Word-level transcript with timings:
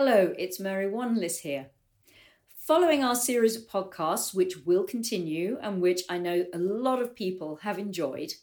Hello, 0.00 0.32
it's 0.38 0.60
Mary 0.60 0.86
Wanless 0.86 1.40
here. 1.40 1.70
Following 2.56 3.02
our 3.02 3.16
series 3.16 3.56
of 3.56 3.66
podcasts, 3.66 4.32
which 4.32 4.64
will 4.64 4.84
continue 4.84 5.58
and 5.60 5.82
which 5.82 6.02
I 6.08 6.18
know 6.18 6.46
a 6.54 6.58
lot 6.58 7.02
of 7.02 7.16
people 7.16 7.56
have 7.62 7.80
enjoyed, 7.80 8.34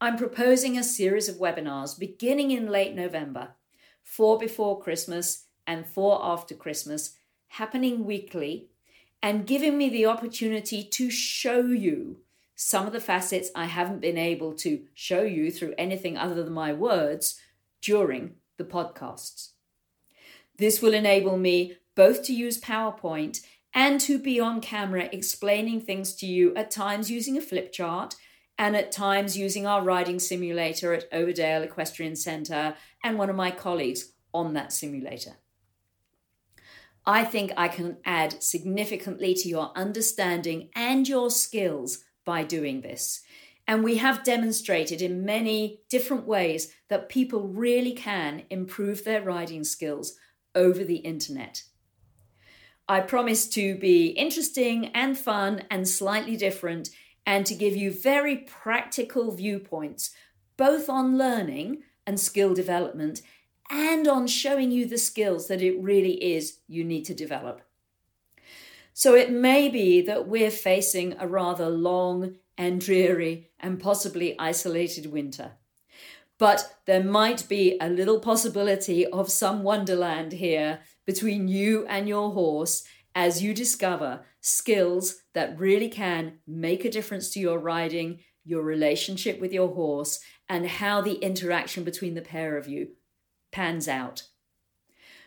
I'm 0.00 0.16
proposing 0.16 0.78
a 0.78 0.82
series 0.82 1.28
of 1.28 1.36
webinars 1.36 1.98
beginning 1.98 2.50
in 2.50 2.70
late 2.70 2.94
November, 2.94 3.56
four 4.02 4.38
before 4.38 4.80
Christmas 4.80 5.48
and 5.66 5.86
four 5.86 6.18
after 6.24 6.54
Christmas, 6.54 7.14
happening 7.48 8.06
weekly 8.06 8.70
and 9.22 9.46
giving 9.46 9.76
me 9.76 9.90
the 9.90 10.06
opportunity 10.06 10.82
to 10.82 11.10
show 11.10 11.60
you 11.60 12.20
some 12.54 12.86
of 12.86 12.94
the 12.94 13.00
facets 13.00 13.50
I 13.54 13.66
haven't 13.66 14.00
been 14.00 14.16
able 14.16 14.54
to 14.54 14.86
show 14.94 15.24
you 15.24 15.50
through 15.50 15.74
anything 15.76 16.16
other 16.16 16.42
than 16.42 16.54
my 16.54 16.72
words 16.72 17.38
during 17.82 18.36
the 18.56 18.64
podcasts. 18.64 19.50
This 20.60 20.82
will 20.82 20.92
enable 20.92 21.38
me 21.38 21.78
both 21.94 22.22
to 22.24 22.34
use 22.34 22.60
PowerPoint 22.60 23.40
and 23.72 23.98
to 24.02 24.18
be 24.18 24.38
on 24.38 24.60
camera 24.60 25.08
explaining 25.10 25.80
things 25.80 26.14
to 26.16 26.26
you 26.26 26.54
at 26.54 26.70
times 26.70 27.10
using 27.10 27.38
a 27.38 27.40
flip 27.40 27.72
chart 27.72 28.14
and 28.58 28.76
at 28.76 28.92
times 28.92 29.38
using 29.38 29.66
our 29.66 29.82
riding 29.82 30.18
simulator 30.18 30.92
at 30.92 31.10
Overdale 31.12 31.64
Equestrian 31.64 32.14
Centre 32.14 32.74
and 33.02 33.16
one 33.16 33.30
of 33.30 33.36
my 33.36 33.50
colleagues 33.50 34.12
on 34.34 34.52
that 34.52 34.70
simulator. 34.70 35.38
I 37.06 37.24
think 37.24 37.52
I 37.56 37.68
can 37.68 37.96
add 38.04 38.42
significantly 38.42 39.32
to 39.32 39.48
your 39.48 39.72
understanding 39.74 40.68
and 40.76 41.08
your 41.08 41.30
skills 41.30 42.04
by 42.26 42.44
doing 42.44 42.82
this. 42.82 43.22
And 43.66 43.82
we 43.82 43.96
have 43.96 44.24
demonstrated 44.24 45.00
in 45.00 45.24
many 45.24 45.80
different 45.88 46.26
ways 46.26 46.74
that 46.90 47.08
people 47.08 47.48
really 47.48 47.92
can 47.92 48.42
improve 48.50 49.04
their 49.04 49.22
riding 49.22 49.64
skills 49.64 50.18
over 50.54 50.84
the 50.84 50.96
internet. 50.96 51.64
I 52.88 53.00
promise 53.00 53.46
to 53.50 53.76
be 53.76 54.08
interesting 54.08 54.86
and 54.94 55.16
fun 55.16 55.62
and 55.70 55.86
slightly 55.86 56.36
different 56.36 56.90
and 57.24 57.46
to 57.46 57.54
give 57.54 57.76
you 57.76 57.92
very 57.92 58.38
practical 58.38 59.30
viewpoints, 59.30 60.10
both 60.56 60.88
on 60.88 61.16
learning 61.16 61.82
and 62.06 62.18
skill 62.18 62.54
development 62.54 63.22
and 63.70 64.08
on 64.08 64.26
showing 64.26 64.72
you 64.72 64.86
the 64.86 64.98
skills 64.98 65.46
that 65.46 65.62
it 65.62 65.80
really 65.80 66.14
is 66.34 66.58
you 66.66 66.82
need 66.82 67.04
to 67.04 67.14
develop. 67.14 67.62
So 68.92 69.14
it 69.14 69.30
may 69.30 69.68
be 69.68 70.02
that 70.02 70.26
we're 70.26 70.50
facing 70.50 71.14
a 71.18 71.28
rather 71.28 71.68
long 71.68 72.36
and 72.58 72.80
dreary 72.80 73.50
and 73.60 73.80
possibly 73.80 74.36
isolated 74.38 75.06
winter. 75.12 75.52
But 76.40 76.76
there 76.86 77.04
might 77.04 77.46
be 77.50 77.76
a 77.82 77.90
little 77.90 78.18
possibility 78.18 79.06
of 79.06 79.30
some 79.30 79.62
wonderland 79.62 80.32
here 80.32 80.80
between 81.04 81.48
you 81.48 81.84
and 81.86 82.08
your 82.08 82.32
horse 82.32 82.82
as 83.14 83.42
you 83.42 83.52
discover 83.52 84.22
skills 84.40 85.16
that 85.34 85.58
really 85.58 85.90
can 85.90 86.38
make 86.46 86.82
a 86.82 86.90
difference 86.90 87.28
to 87.30 87.40
your 87.40 87.58
riding, 87.58 88.20
your 88.42 88.62
relationship 88.62 89.38
with 89.38 89.52
your 89.52 89.74
horse, 89.74 90.18
and 90.48 90.66
how 90.66 91.02
the 91.02 91.16
interaction 91.16 91.84
between 91.84 92.14
the 92.14 92.22
pair 92.22 92.56
of 92.56 92.66
you 92.66 92.88
pans 93.52 93.86
out. 93.86 94.22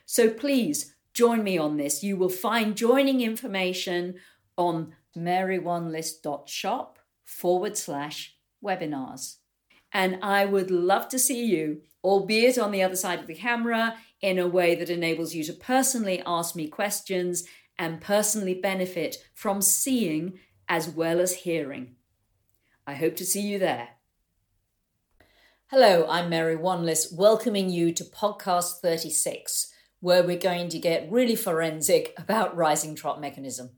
So 0.07 0.31
please 0.31 0.95
join 1.13 1.43
me 1.43 1.59
on 1.59 1.77
this. 1.77 2.03
You 2.03 2.17
will 2.17 2.27
find 2.27 2.75
joining 2.75 3.21
information 3.21 4.15
on 4.57 4.95
marywanless.shop 5.15 6.97
forward 7.23 7.77
slash 7.77 8.35
webinars. 8.65 9.35
And 9.93 10.17
I 10.23 10.45
would 10.45 10.71
love 10.71 11.07
to 11.09 11.19
see 11.19 11.45
you, 11.45 11.81
albeit 12.03 12.57
on 12.57 12.71
the 12.71 12.81
other 12.81 12.95
side 12.95 13.19
of 13.19 13.27
the 13.27 13.35
camera, 13.35 13.95
in 14.21 14.39
a 14.39 14.47
way 14.47 14.73
that 14.75 14.89
enables 14.89 15.35
you 15.35 15.43
to 15.43 15.53
personally 15.53 16.23
ask 16.25 16.55
me 16.55 16.67
questions 16.67 17.43
and 17.77 18.01
personally 18.01 18.55
benefit 18.55 19.17
from 19.33 19.61
seeing 19.61 20.39
as 20.67 20.89
well 20.89 21.19
as 21.19 21.33
hearing. 21.33 21.95
I 22.87 22.95
hope 22.95 23.15
to 23.17 23.25
see 23.25 23.41
you 23.41 23.59
there. 23.59 23.89
Hello, 25.67 26.07
I'm 26.09 26.29
Mary 26.29 26.55
Wanless, 26.55 27.15
welcoming 27.15 27.69
you 27.69 27.93
to 27.93 28.03
podcast 28.03 28.79
36, 28.81 29.73
where 29.99 30.23
we're 30.23 30.37
going 30.37 30.69
to 30.69 30.79
get 30.79 31.11
really 31.11 31.35
forensic 31.35 32.13
about 32.17 32.55
rising 32.55 32.95
trot 32.95 33.21
mechanism. 33.21 33.71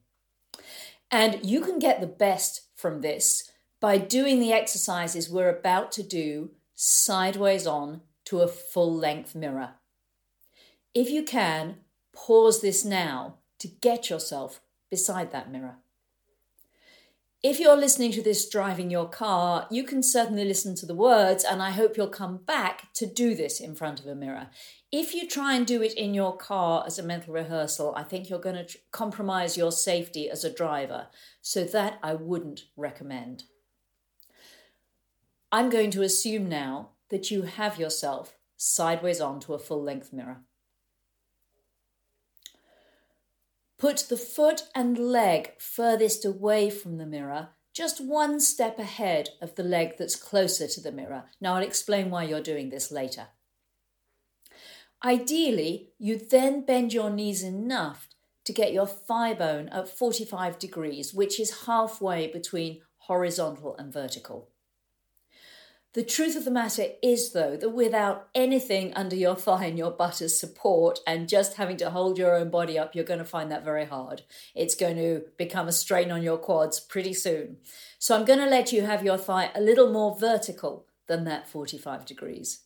And 1.12 1.40
you 1.44 1.62
can 1.62 1.80
get 1.80 2.02
the 2.02 2.08
best 2.08 2.68
from 2.75 3.02
this 3.02 3.52
by 3.85 4.00
doing 4.00 4.40
the 4.40 4.51
exercises 4.51 5.29
we're 5.29 5.47
about 5.47 5.91
to 5.91 6.01
do 6.01 6.50
sideways 6.73 7.68
on 7.68 8.01
to 8.23 8.40
a 8.40 8.47
full 8.47 8.91
length 8.91 9.35
mirror. 9.35 9.75
If 10.96 11.12
you 11.12 11.22
can, 11.22 11.75
pause 12.12 12.62
this 12.62 12.84
now 12.84 13.35
to 13.59 13.68
get 13.68 14.09
yourself 14.09 14.59
beside 14.90 15.31
that 15.31 15.51
mirror. 15.51 15.75
If 17.44 17.59
you're 17.59 17.78
listening 17.78 18.12
to 18.13 18.24
this 18.24 18.50
driving 18.50 18.90
your 18.90 19.07
car, 19.07 19.68
you 19.69 19.84
can 19.84 20.01
certainly 20.01 20.45
listen 20.45 20.74
to 20.78 20.88
the 20.88 20.95
words, 20.95 21.44
and 21.44 21.62
I 21.62 21.69
hope 21.69 21.95
you'll 21.95 22.07
come 22.07 22.38
back 22.38 22.91
to 22.95 23.06
do 23.06 23.35
this 23.35 23.59
in 23.59 23.75
front 23.75 24.00
of 24.00 24.07
a 24.07 24.16
mirror. 24.16 24.47
If 24.91 25.13
you 25.13 25.28
try 25.28 25.53
and 25.53 25.68
do 25.68 25.84
it 25.84 25.94
in 25.94 26.16
your 26.16 26.35
car 26.35 26.85
as 26.88 26.97
a 26.97 27.03
mental 27.03 27.35
rehearsal, 27.35 27.94
I 27.95 28.01
think 28.01 28.31
you're 28.31 28.40
going 28.40 28.66
to 28.66 28.78
compromise 28.91 29.57
your 29.57 29.72
safety 29.72 30.28
as 30.28 30.44
a 30.44 30.51
driver. 30.51 31.09
So, 31.44 31.66
that 31.66 32.00
I 32.01 32.16
wouldn't 32.16 32.63
recommend. 32.75 33.44
I'm 35.51 35.69
going 35.69 35.91
to 35.91 36.01
assume 36.01 36.50
now 36.50 36.89
that 37.09 37.31
you 37.31 37.44
have 37.44 37.79
yourself 37.79 38.35
sideways 38.57 39.22
onto 39.22 39.53
a 39.53 39.59
full 39.59 39.81
length 39.81 40.11
mirror. 40.11 40.41
Put 43.78 44.06
the 44.09 44.17
foot 44.17 44.63
and 44.73 44.97
leg 44.97 45.51
furthest 45.59 46.25
away 46.25 46.69
from 46.69 46.97
the 46.97 47.06
mirror, 47.06 47.50
just 47.73 48.00
one 48.00 48.39
step 48.39 48.79
ahead 48.79 49.29
of 49.41 49.56
the 49.56 49.63
leg 49.63 49.97
that's 49.97 50.16
closer 50.16 50.66
to 50.67 50.81
the 50.81 50.94
mirror. 50.94 51.25
Now, 51.41 51.56
I'll 51.56 51.63
explain 51.63 52.09
why 52.09 52.23
you're 52.23 52.41
doing 52.41 52.69
this 52.69 52.89
later. 52.91 53.27
Ideally, 55.03 55.89
you 56.00 56.17
then 56.17 56.66
bend 56.66 56.94
your 56.94 57.09
knees 57.09 57.44
enough 57.44 58.07
to 58.45 58.53
get 58.53 58.73
your 58.73 58.88
thigh 58.88 59.33
bone 59.33 59.67
at 59.69 59.89
45 59.89 60.57
degrees, 60.57 61.13
which 61.13 61.39
is 61.39 61.66
halfway 61.66 62.27
between 62.27 62.81
horizontal 62.97 63.75
and 63.77 63.91
vertical. 63.91 64.50
The 65.95 66.03
truth 66.03 66.35
of 66.35 66.44
the 66.44 66.51
matter 66.51 66.88
is, 67.01 67.31
though, 67.31 67.56
that 67.56 67.69
without 67.69 68.28
anything 68.35 68.94
under 68.95 69.16
your 69.16 69.38
thigh 69.38 69.63
and 69.63 69.78
your 69.78 69.91
butt 69.91 70.19
as 70.19 70.38
support 70.38 71.00
and 71.07 71.29
just 71.29 71.53
having 71.53 71.78
to 71.78 71.89
hold 71.89 72.17
your 72.17 72.35
own 72.35 72.50
body 72.50 72.78
up, 72.78 72.94
you're 72.94 73.06
going 73.06 73.19
to 73.19 73.23
find 73.23 73.50
that 73.50 73.63
very 73.63 73.85
hard. 73.85 74.23
It's 74.53 74.75
going 74.75 74.97
to 74.97 75.22
become 75.38 75.69
a 75.69 75.72
strain 75.72 76.11
on 76.11 76.22
your 76.22 76.38
quads 76.38 76.81
pretty 76.81 77.13
soon. 77.13 77.59
So 77.97 78.13
I'm 78.13 78.25
going 78.25 78.39
to 78.39 78.45
let 78.45 78.73
you 78.73 78.81
have 78.81 79.06
your 79.06 79.17
thigh 79.17 79.51
a 79.56 79.61
little 79.61 79.89
more 79.89 80.19
vertical 80.19 80.85
than 81.07 81.23
that 81.23 81.47
45 81.47 82.06
degrees. 82.06 82.63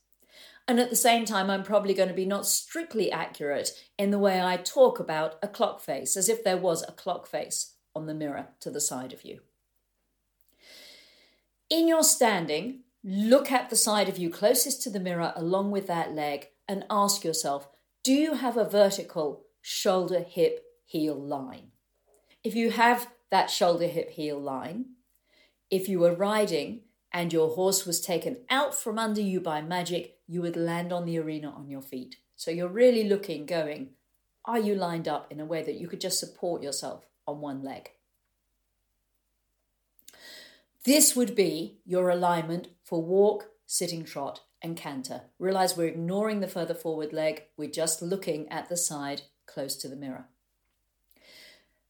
And 0.68 0.80
at 0.80 0.90
the 0.90 0.96
same 0.96 1.26
time, 1.26 1.52
I'm 1.52 1.62
probably 1.62 1.94
going 1.94 2.10
to 2.10 2.16
be 2.16 2.26
not 2.26 2.48
strictly 2.48 3.12
accurate 3.12 3.70
in 4.00 4.10
the 4.10 4.18
way 4.18 4.42
I 4.42 4.58
talk 4.58 5.00
about 5.00 5.36
a 5.44 5.48
clock 5.48 5.82
face, 5.82 6.18
as 6.18 6.30
if 6.30 6.44
there 6.44 6.58
was 6.58 6.82
a 6.82 6.94
clock 6.94 7.28
face 7.28 7.76
on 7.96 8.08
the 8.08 8.16
mirror 8.16 8.48
to 8.62 8.72
the 8.72 8.82
side 8.82 9.14
of 9.14 9.24
you. 9.24 9.42
In 11.70 11.88
your 11.88 12.04
standing, 12.04 12.86
Look 13.04 13.52
at 13.52 13.70
the 13.70 13.76
side 13.76 14.10
of 14.10 14.18
you 14.18 14.30
closest 14.30 14.82
to 14.84 14.90
the 14.90 15.00
mirror 15.00 15.32
along 15.36 15.72
with 15.72 15.88
that 15.88 16.14
leg 16.14 16.48
and 16.68 16.86
ask 16.90 17.24
yourself 17.24 17.68
do 18.04 18.14
you 18.14 18.36
have 18.36 18.56
a 18.58 18.70
vertical 18.70 19.46
shoulder, 19.62 20.22
hip, 20.22 20.64
heel 20.86 21.16
line? 21.16 21.72
If 22.44 22.56
you 22.56 22.72
have 22.72 23.10
that 23.30 23.50
shoulder, 23.50 23.88
hip, 23.88 24.12
heel 24.12 24.40
line, 24.40 24.86
if 25.70 25.90
you 25.90 26.00
were 26.00 26.16
riding 26.16 26.82
and 27.12 27.34
your 27.34 27.50
horse 27.50 27.86
was 27.86 28.00
taken 28.02 28.38
out 28.50 28.74
from 28.74 28.98
under 28.98 29.22
you 29.22 29.42
by 29.42 29.62
magic, 29.62 30.18
you 30.28 30.42
would 30.42 30.56
land 30.56 30.94
on 30.94 31.06
the 31.06 31.20
arena 31.20 31.50
on 31.50 31.70
your 31.70 31.82
feet. 31.82 32.16
So 32.36 32.52
you're 32.52 32.70
really 32.70 33.04
looking, 33.04 33.46
going, 33.46 33.90
are 34.46 34.60
you 34.60 34.76
lined 34.76 35.08
up 35.08 35.32
in 35.32 35.40
a 35.40 35.46
way 35.46 35.62
that 35.64 35.76
you 35.76 35.88
could 35.88 36.02
just 36.02 36.20
support 36.20 36.64
yourself 36.64 37.06
on 37.28 37.42
one 37.42 37.64
leg? 37.64 37.92
This 40.86 41.16
would 41.16 41.36
be 41.36 41.80
your 41.86 42.10
alignment 42.10 42.70
for 42.84 43.04
walk, 43.04 43.50
sitting 43.66 44.06
trot, 44.06 44.42
and 44.62 44.78
canter. 44.78 45.24
Realize 45.38 45.76
we're 45.76 45.88
ignoring 45.88 46.40
the 46.40 46.48
further 46.48 46.74
forward 46.74 47.14
leg, 47.14 47.44
we're 47.58 47.70
just 47.70 48.02
looking 48.02 48.48
at 48.50 48.70
the 48.70 48.78
side 48.78 49.24
close 49.46 49.76
to 49.78 49.88
the 49.88 49.96
mirror. 49.96 50.26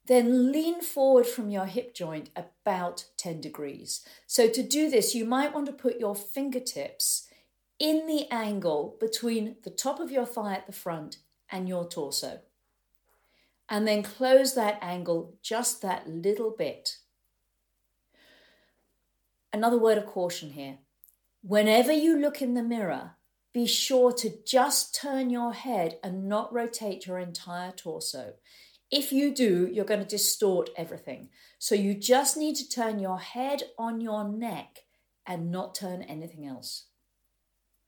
Then 0.07 0.51
lean 0.51 0.81
forward 0.81 1.27
from 1.27 1.51
your 1.51 1.65
hip 1.65 1.94
joint 1.94 2.31
about 2.36 3.06
10 3.18 3.41
degrees. 3.41 4.03
So, 4.25 4.50
to 4.50 4.63
do 4.63 4.89
this, 4.89 5.13
you 5.13 5.24
might 5.24 5.53
want 5.53 5.68
to 5.68 5.71
put 5.71 6.00
your 6.00 6.15
fingertips 6.15 7.27
in 7.77 8.07
the 8.07 8.25
angle 8.31 8.97
between 9.00 9.57
the 9.63 9.69
top 9.69 10.00
of 10.00 10.09
your 10.09 10.25
thigh 10.25 10.56
at 10.56 10.65
the 10.65 10.74
front 10.74 11.18
and 11.51 11.69
your 11.69 11.88
torso. 11.88 12.39
And 13.69 13.88
then 13.88 14.01
close 14.01 14.56
that 14.56 14.80
angle 14.81 15.35
just 15.44 15.83
that 15.83 16.09
little 16.09 16.50
bit 16.50 16.97
Another 19.51 19.78
word 19.78 19.98
of 19.98 20.06
caution 20.06 20.51
here. 20.51 20.80
Whenever 21.42 21.92
you 21.92 22.18
look 22.18 22.42
in 22.42 22.54
the 22.54 22.63
mirror, 22.63 23.16
be 23.54 23.66
sure 23.66 24.12
to 24.12 24.31
just 24.46 24.94
turn 24.94 25.30
your 25.30 25.54
head 25.54 25.98
and 26.04 26.30
not 26.30 26.54
rotate 26.54 27.07
your 27.07 27.18
entire 27.18 27.72
torso. 27.72 28.34
If 28.92 29.12
you 29.12 29.34
do, 29.34 29.69
you're 29.72 29.86
going 29.86 30.01
to 30.01 30.06
distort 30.06 30.69
everything. 30.78 31.30
So 31.57 31.75
you 31.75 31.94
just 31.94 32.38
need 32.38 32.56
to 32.57 32.69
turn 32.69 33.00
your 33.00 33.19
head 33.19 33.63
on 33.78 34.01
your 34.01 34.28
neck 34.28 34.80
and 35.25 35.52
not 35.52 35.75
turn 35.75 36.04
anything 36.04 36.45
else. 36.45 36.86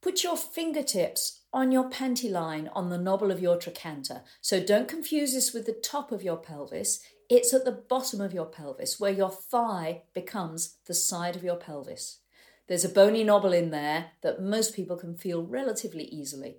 Put 0.01 0.23
your 0.23 0.37
fingertips 0.37 1.41
on 1.53 1.71
your 1.71 1.89
panty 1.89 2.31
line 2.31 2.69
on 2.73 2.89
the 2.89 2.97
knobble 2.97 3.31
of 3.31 3.39
your 3.39 3.57
trochanter. 3.57 4.23
So 4.41 4.63
don't 4.63 4.87
confuse 4.87 5.33
this 5.33 5.53
with 5.53 5.65
the 5.67 5.73
top 5.73 6.11
of 6.11 6.23
your 6.23 6.37
pelvis. 6.37 7.01
It's 7.31 7.53
at 7.53 7.63
the 7.63 7.71
bottom 7.71 8.19
of 8.19 8.33
your 8.33 8.45
pelvis 8.45 8.99
where 8.99 9.09
your 9.09 9.31
thigh 9.31 10.01
becomes 10.13 10.79
the 10.85 10.93
side 10.93 11.37
of 11.37 11.45
your 11.45 11.55
pelvis. 11.55 12.19
There's 12.67 12.83
a 12.83 12.89
bony 12.89 13.23
knobble 13.23 13.57
in 13.57 13.71
there 13.71 14.07
that 14.21 14.41
most 14.41 14.75
people 14.75 14.97
can 14.97 15.15
feel 15.15 15.41
relatively 15.41 16.03
easily. 16.03 16.57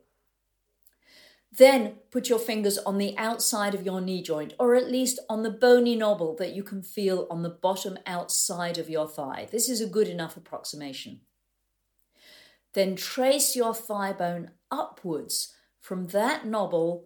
Then 1.55 1.97
put 2.11 2.31
your 2.31 2.39
fingers 2.39 2.79
on 2.79 2.97
the 2.97 3.15
outside 3.19 3.75
of 3.75 3.85
your 3.85 4.01
knee 4.01 4.23
joint, 4.23 4.55
or 4.59 4.75
at 4.75 4.91
least 4.91 5.21
on 5.29 5.43
the 5.43 5.51
bony 5.51 5.95
knobble 5.95 6.39
that 6.39 6.55
you 6.55 6.63
can 6.63 6.83
feel 6.83 7.27
on 7.31 7.43
the 7.43 7.51
bottom 7.51 7.99
outside 8.07 8.79
of 8.79 8.89
your 8.89 9.07
thigh. 9.07 9.49
This 9.53 9.69
is 9.69 9.83
a 9.83 9.87
good 9.87 10.09
enough 10.09 10.39
approximation. 10.39 11.21
Then 12.73 12.97
trace 12.97 13.55
your 13.55 13.75
thigh 13.75 14.15
bone 14.15 14.53
upwards 14.71 15.53
from 15.83 16.07
that 16.09 16.47
knobble 16.47 17.03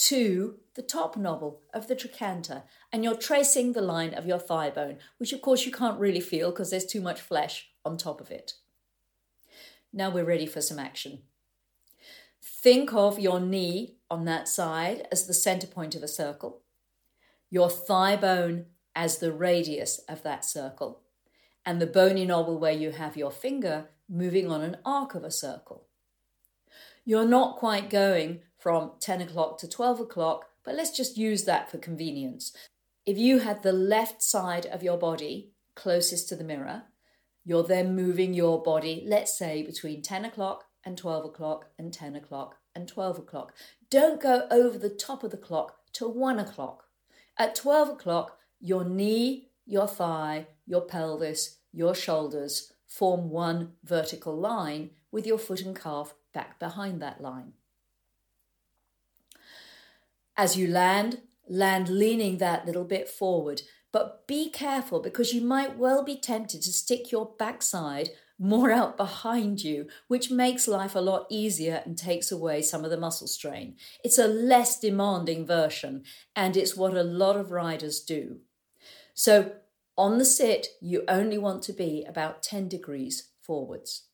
to 0.00 0.58
the 0.76 0.82
top 0.82 1.14
knobble 1.14 1.58
of 1.74 1.86
the 1.86 1.94
trochanter, 1.94 2.62
and 2.90 3.04
you're 3.04 3.14
tracing 3.14 3.72
the 3.72 3.82
line 3.82 4.14
of 4.14 4.24
your 4.24 4.38
thigh 4.38 4.70
bone, 4.70 4.96
which 5.18 5.32
of 5.34 5.42
course 5.42 5.66
you 5.66 5.72
can't 5.72 6.00
really 6.00 6.20
feel 6.20 6.50
because 6.50 6.70
there's 6.70 6.86
too 6.86 7.02
much 7.02 7.20
flesh 7.20 7.68
on 7.84 7.98
top 7.98 8.18
of 8.18 8.30
it. 8.30 8.54
Now 9.92 10.08
we're 10.08 10.24
ready 10.24 10.46
for 10.46 10.62
some 10.62 10.78
action. 10.78 11.20
Think 12.42 12.94
of 12.94 13.18
your 13.18 13.40
knee 13.40 13.96
on 14.10 14.24
that 14.24 14.48
side 14.48 15.06
as 15.12 15.26
the 15.26 15.34
center 15.34 15.66
point 15.66 15.94
of 15.94 16.02
a 16.02 16.08
circle, 16.08 16.62
your 17.50 17.68
thigh 17.68 18.16
bone 18.16 18.66
as 18.96 19.18
the 19.18 19.32
radius 19.32 19.98
of 20.08 20.22
that 20.22 20.46
circle, 20.46 21.02
and 21.66 21.78
the 21.78 21.86
bony 21.86 22.26
knobble 22.26 22.58
where 22.58 22.72
you 22.72 22.92
have 22.92 23.18
your 23.18 23.30
finger 23.30 23.88
moving 24.08 24.50
on 24.50 24.62
an 24.62 24.78
arc 24.82 25.14
of 25.14 25.24
a 25.24 25.30
circle. 25.30 25.88
You're 27.04 27.28
not 27.28 27.58
quite 27.58 27.90
going 27.90 28.40
from 28.60 28.92
10 29.00 29.22
o'clock 29.22 29.58
to 29.58 29.68
12 29.68 30.00
o'clock, 30.00 30.46
but 30.64 30.74
let's 30.74 30.96
just 30.96 31.16
use 31.16 31.44
that 31.44 31.70
for 31.70 31.78
convenience. 31.78 32.54
If 33.06 33.18
you 33.18 33.38
had 33.40 33.62
the 33.62 33.72
left 33.72 34.22
side 34.22 34.66
of 34.66 34.82
your 34.82 34.98
body 34.98 35.52
closest 35.74 36.28
to 36.28 36.36
the 36.36 36.44
mirror, 36.44 36.84
you're 37.44 37.64
then 37.64 37.96
moving 37.96 38.34
your 38.34 38.62
body, 38.62 39.02
let's 39.06 39.36
say, 39.36 39.62
between 39.62 40.02
10 40.02 40.26
o'clock 40.26 40.64
and 40.84 40.96
12 40.96 41.24
o'clock 41.24 41.66
and 41.78 41.92
10 41.92 42.14
o'clock 42.16 42.56
and 42.74 42.86
12 42.86 43.18
o'clock. 43.18 43.54
Don't 43.90 44.20
go 44.20 44.46
over 44.50 44.78
the 44.78 44.90
top 44.90 45.24
of 45.24 45.30
the 45.30 45.36
clock 45.36 45.78
to 45.94 46.06
1 46.06 46.38
o'clock. 46.38 46.84
At 47.38 47.54
12 47.54 47.88
o'clock, 47.88 48.38
your 48.60 48.84
knee, 48.84 49.48
your 49.66 49.88
thigh, 49.88 50.46
your 50.66 50.82
pelvis, 50.82 51.58
your 51.72 51.94
shoulders 51.94 52.72
form 52.86 53.30
one 53.30 53.72
vertical 53.84 54.36
line 54.36 54.90
with 55.10 55.26
your 55.26 55.38
foot 55.38 55.62
and 55.62 55.74
calf 55.74 56.14
back 56.34 56.58
behind 56.58 57.00
that 57.00 57.20
line. 57.20 57.52
As 60.40 60.56
you 60.56 60.68
land, 60.68 61.20
land 61.50 61.90
leaning 61.90 62.38
that 62.38 62.64
little 62.64 62.84
bit 62.84 63.10
forward, 63.10 63.60
but 63.92 64.26
be 64.26 64.48
careful 64.48 64.98
because 64.98 65.34
you 65.34 65.42
might 65.42 65.76
well 65.76 66.02
be 66.02 66.16
tempted 66.16 66.62
to 66.62 66.72
stick 66.72 67.12
your 67.12 67.34
backside 67.38 68.08
more 68.38 68.70
out 68.70 68.96
behind 68.96 69.62
you, 69.62 69.86
which 70.08 70.30
makes 70.30 70.66
life 70.66 70.94
a 70.94 71.00
lot 71.00 71.26
easier 71.28 71.82
and 71.84 71.98
takes 71.98 72.32
away 72.32 72.62
some 72.62 72.86
of 72.86 72.90
the 72.90 72.96
muscle 72.96 73.26
strain. 73.26 73.76
It's 74.02 74.16
a 74.16 74.26
less 74.26 74.80
demanding 74.80 75.46
version, 75.46 76.04
and 76.34 76.56
it's 76.56 76.74
what 76.74 76.94
a 76.94 77.02
lot 77.02 77.36
of 77.36 77.50
riders 77.50 78.00
do. 78.00 78.38
So, 79.12 79.52
on 79.98 80.16
the 80.16 80.24
sit, 80.24 80.68
you 80.80 81.04
only 81.06 81.36
want 81.36 81.62
to 81.64 81.74
be 81.74 82.06
about 82.08 82.42
10 82.42 82.66
degrees 82.66 83.28
forwards. 83.42 84.06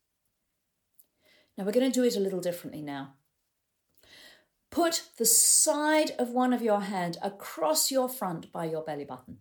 Now, 1.56 1.62
we're 1.62 1.70
going 1.70 1.88
to 1.88 2.00
do 2.00 2.04
it 2.04 2.16
a 2.16 2.20
little 2.20 2.40
differently 2.40 2.82
now. 2.82 3.15
Put 4.70 5.04
the 5.16 5.24
side 5.24 6.12
of 6.18 6.30
one 6.30 6.52
of 6.52 6.62
your 6.62 6.80
hand 6.80 7.16
across 7.22 7.90
your 7.90 8.08
front 8.08 8.52
by 8.52 8.66
your 8.66 8.82
belly 8.82 9.04
button. 9.04 9.38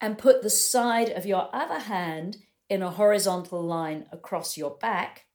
And 0.00 0.18
put 0.18 0.42
the 0.42 0.50
side 0.50 1.10
of 1.10 1.26
your 1.26 1.48
other 1.52 1.80
hand 1.80 2.38
in 2.68 2.82
a 2.82 2.90
horizontal 2.90 3.62
line 3.62 4.06
across 4.12 4.56
your 4.56 4.70
back 4.70 5.26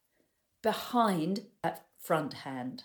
behind 0.63 1.41
that 1.63 1.85
front 1.99 2.33
hand. 2.33 2.83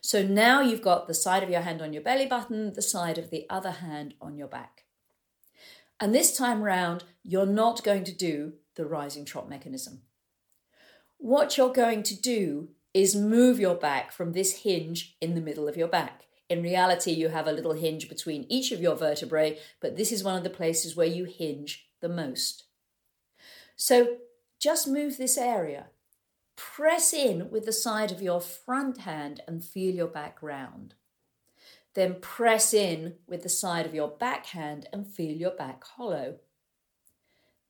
So 0.00 0.22
now 0.22 0.60
you've 0.60 0.82
got 0.82 1.06
the 1.06 1.14
side 1.14 1.42
of 1.42 1.50
your 1.50 1.62
hand 1.62 1.80
on 1.80 1.92
your 1.92 2.02
belly 2.02 2.26
button, 2.26 2.74
the 2.74 2.82
side 2.82 3.18
of 3.18 3.30
the 3.30 3.46
other 3.48 3.70
hand 3.70 4.14
on 4.20 4.36
your 4.36 4.48
back. 4.48 4.84
And 6.00 6.14
this 6.14 6.36
time 6.36 6.62
round, 6.62 7.04
you're 7.24 7.46
not 7.46 7.82
going 7.82 8.04
to 8.04 8.12
do 8.12 8.54
the 8.76 8.86
rising 8.86 9.24
trot 9.24 9.48
mechanism. 9.48 10.02
What 11.16 11.56
you're 11.56 11.72
going 11.72 12.04
to 12.04 12.20
do 12.20 12.68
is 12.94 13.14
move 13.14 13.60
your 13.60 13.74
back 13.74 14.12
from 14.12 14.32
this 14.32 14.62
hinge 14.62 15.16
in 15.20 15.34
the 15.34 15.40
middle 15.40 15.68
of 15.68 15.76
your 15.76 15.88
back. 15.88 16.24
In 16.48 16.62
reality, 16.62 17.12
you 17.12 17.28
have 17.28 17.46
a 17.46 17.52
little 17.52 17.74
hinge 17.74 18.08
between 18.08 18.46
each 18.48 18.72
of 18.72 18.80
your 18.80 18.96
vertebrae, 18.96 19.58
but 19.80 19.96
this 19.96 20.10
is 20.10 20.24
one 20.24 20.36
of 20.36 20.44
the 20.44 20.50
places 20.50 20.96
where 20.96 21.06
you 21.06 21.24
hinge 21.24 21.88
the 22.00 22.08
most. 22.08 22.64
So 23.76 24.16
just 24.58 24.88
move 24.88 25.16
this 25.16 25.36
area. 25.36 25.88
Press 26.56 27.12
in 27.12 27.50
with 27.50 27.66
the 27.66 27.72
side 27.72 28.10
of 28.10 28.22
your 28.22 28.40
front 28.40 28.98
hand 28.98 29.42
and 29.46 29.62
feel 29.62 29.94
your 29.94 30.08
back 30.08 30.42
round. 30.42 30.94
Then 31.94 32.16
press 32.20 32.74
in 32.74 33.14
with 33.26 33.42
the 33.42 33.48
side 33.48 33.86
of 33.86 33.94
your 33.94 34.08
back 34.08 34.46
hand 34.46 34.88
and 34.92 35.06
feel 35.06 35.36
your 35.36 35.52
back 35.52 35.84
hollow. 35.84 36.36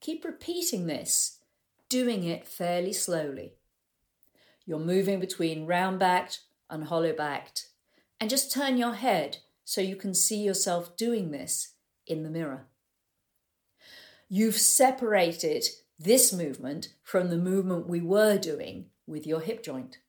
Keep 0.00 0.24
repeating 0.24 0.86
this, 0.86 1.38
doing 1.88 2.24
it 2.24 2.46
fairly 2.46 2.92
slowly. 2.92 3.57
You're 4.68 4.78
moving 4.78 5.18
between 5.18 5.64
round 5.64 5.98
backed 5.98 6.40
and 6.68 6.84
hollow 6.84 7.14
backed, 7.14 7.68
and 8.20 8.28
just 8.28 8.52
turn 8.52 8.76
your 8.76 8.92
head 8.92 9.38
so 9.64 9.80
you 9.80 9.96
can 9.96 10.12
see 10.12 10.42
yourself 10.42 10.94
doing 10.94 11.30
this 11.30 11.72
in 12.06 12.22
the 12.22 12.28
mirror. 12.28 12.66
You've 14.28 14.58
separated 14.58 15.64
this 15.98 16.34
movement 16.34 16.88
from 17.02 17.30
the 17.30 17.38
movement 17.38 17.88
we 17.88 18.02
were 18.02 18.36
doing 18.36 18.90
with 19.06 19.26
your 19.26 19.40
hip 19.40 19.62
joint. 19.62 20.00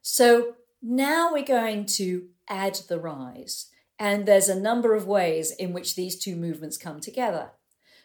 So 0.00 0.54
now 0.80 1.30
we're 1.30 1.44
going 1.44 1.84
to 1.84 2.28
add 2.48 2.76
the 2.88 2.98
rise. 2.98 3.66
And 3.98 4.24
there's 4.24 4.48
a 4.48 4.58
number 4.58 4.94
of 4.94 5.06
ways 5.06 5.50
in 5.50 5.74
which 5.74 5.96
these 5.96 6.18
two 6.18 6.34
movements 6.34 6.78
come 6.78 7.00
together. 7.00 7.50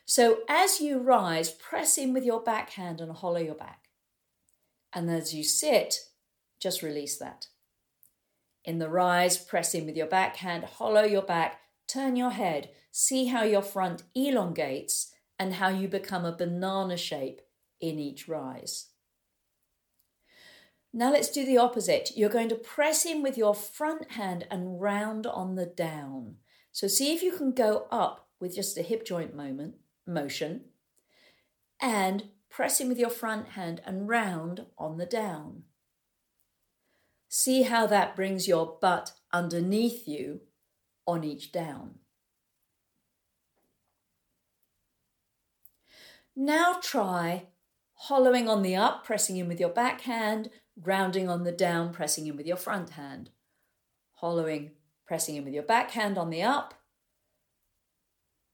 So 0.06 0.40
as 0.50 0.82
you 0.82 1.00
rise, 1.00 1.50
press 1.50 1.98
in 1.98 2.14
with 2.14 2.26
your 2.26 2.42
back 2.44 2.72
hand 2.72 3.00
and 3.00 3.14
hollow 3.14 3.40
your 3.40 3.56
back. 3.56 3.85
And 4.96 5.12
as 5.12 5.36
you 5.36 5.44
sit, 5.44 6.00
just 6.60 6.82
release 6.82 7.18
that. 7.18 7.48
In 8.64 8.80
the 8.80 8.90
rise, 8.90 9.38
press 9.38 9.76
in 9.76 9.86
with 9.86 9.96
your 9.96 10.08
back 10.08 10.38
hand, 10.38 10.64
hollow 10.64 11.04
your 11.04 11.22
back, 11.22 11.60
turn 11.88 12.16
your 12.16 12.32
head, 12.32 12.70
see 12.92 13.26
how 13.26 13.44
your 13.44 13.62
front 13.62 14.04
elongates 14.16 15.14
and 15.38 15.56
how 15.56 15.68
you 15.68 15.88
become 15.88 16.26
a 16.26 16.36
banana 16.36 16.98
shape 16.98 17.42
in 17.80 18.00
each 18.00 18.28
rise. 18.28 18.88
Now 20.94 21.12
let's 21.12 21.30
do 21.30 21.46
the 21.46 21.58
opposite. 21.58 22.12
You're 22.16 22.30
going 22.30 22.50
to 22.50 22.56
press 22.56 23.06
in 23.06 23.22
with 23.22 23.38
your 23.38 23.54
front 23.54 24.14
hand 24.14 24.48
and 24.50 24.82
round 24.82 25.28
on 25.28 25.56
the 25.56 25.66
down. 25.66 26.38
So 26.72 26.88
see 26.88 27.14
if 27.14 27.22
you 27.22 27.34
can 27.34 27.52
go 27.52 27.86
up 27.92 28.30
with 28.40 28.56
just 28.56 28.78
a 28.78 28.82
hip 28.82 29.06
joint 29.06 29.36
moment, 29.36 29.76
motion 30.08 30.62
and 31.82 32.24
press 32.56 32.80
in 32.80 32.88
with 32.88 32.98
your 32.98 33.10
front 33.10 33.50
hand 33.50 33.82
and 33.86 34.08
round 34.08 34.66
on 34.78 34.96
the 34.96 35.06
down. 35.06 35.64
See 37.28 37.64
how 37.64 37.86
that 37.88 38.16
brings 38.16 38.48
your 38.48 38.78
butt 38.80 39.12
underneath 39.34 40.08
you 40.08 40.40
on 41.06 41.26
each 41.26 41.52
down. 41.52 41.96
Now 46.34 46.80
try 46.82 47.48
hollowing 47.96 48.48
on 48.48 48.62
the 48.62 48.78
up, 48.78 49.04
pressing 49.04 49.36
in 49.36 49.50
with 49.50 49.60
your 49.60 49.68
back 49.68 50.02
hand, 50.02 50.50
rounding 50.82 51.28
on 51.28 51.44
the 51.44 51.52
down, 51.52 51.92
pressing 51.92 52.26
in 52.26 52.38
with 52.38 52.48
your 52.48 52.56
front 52.56 52.92
hand. 52.92 53.32
Hollowing, 54.14 54.72
pressing 55.06 55.36
in 55.36 55.44
with 55.44 55.54
your 55.54 55.64
back 55.64 55.92
hand 55.92 56.18
on 56.18 56.30
the 56.30 56.44
up, 56.44 56.74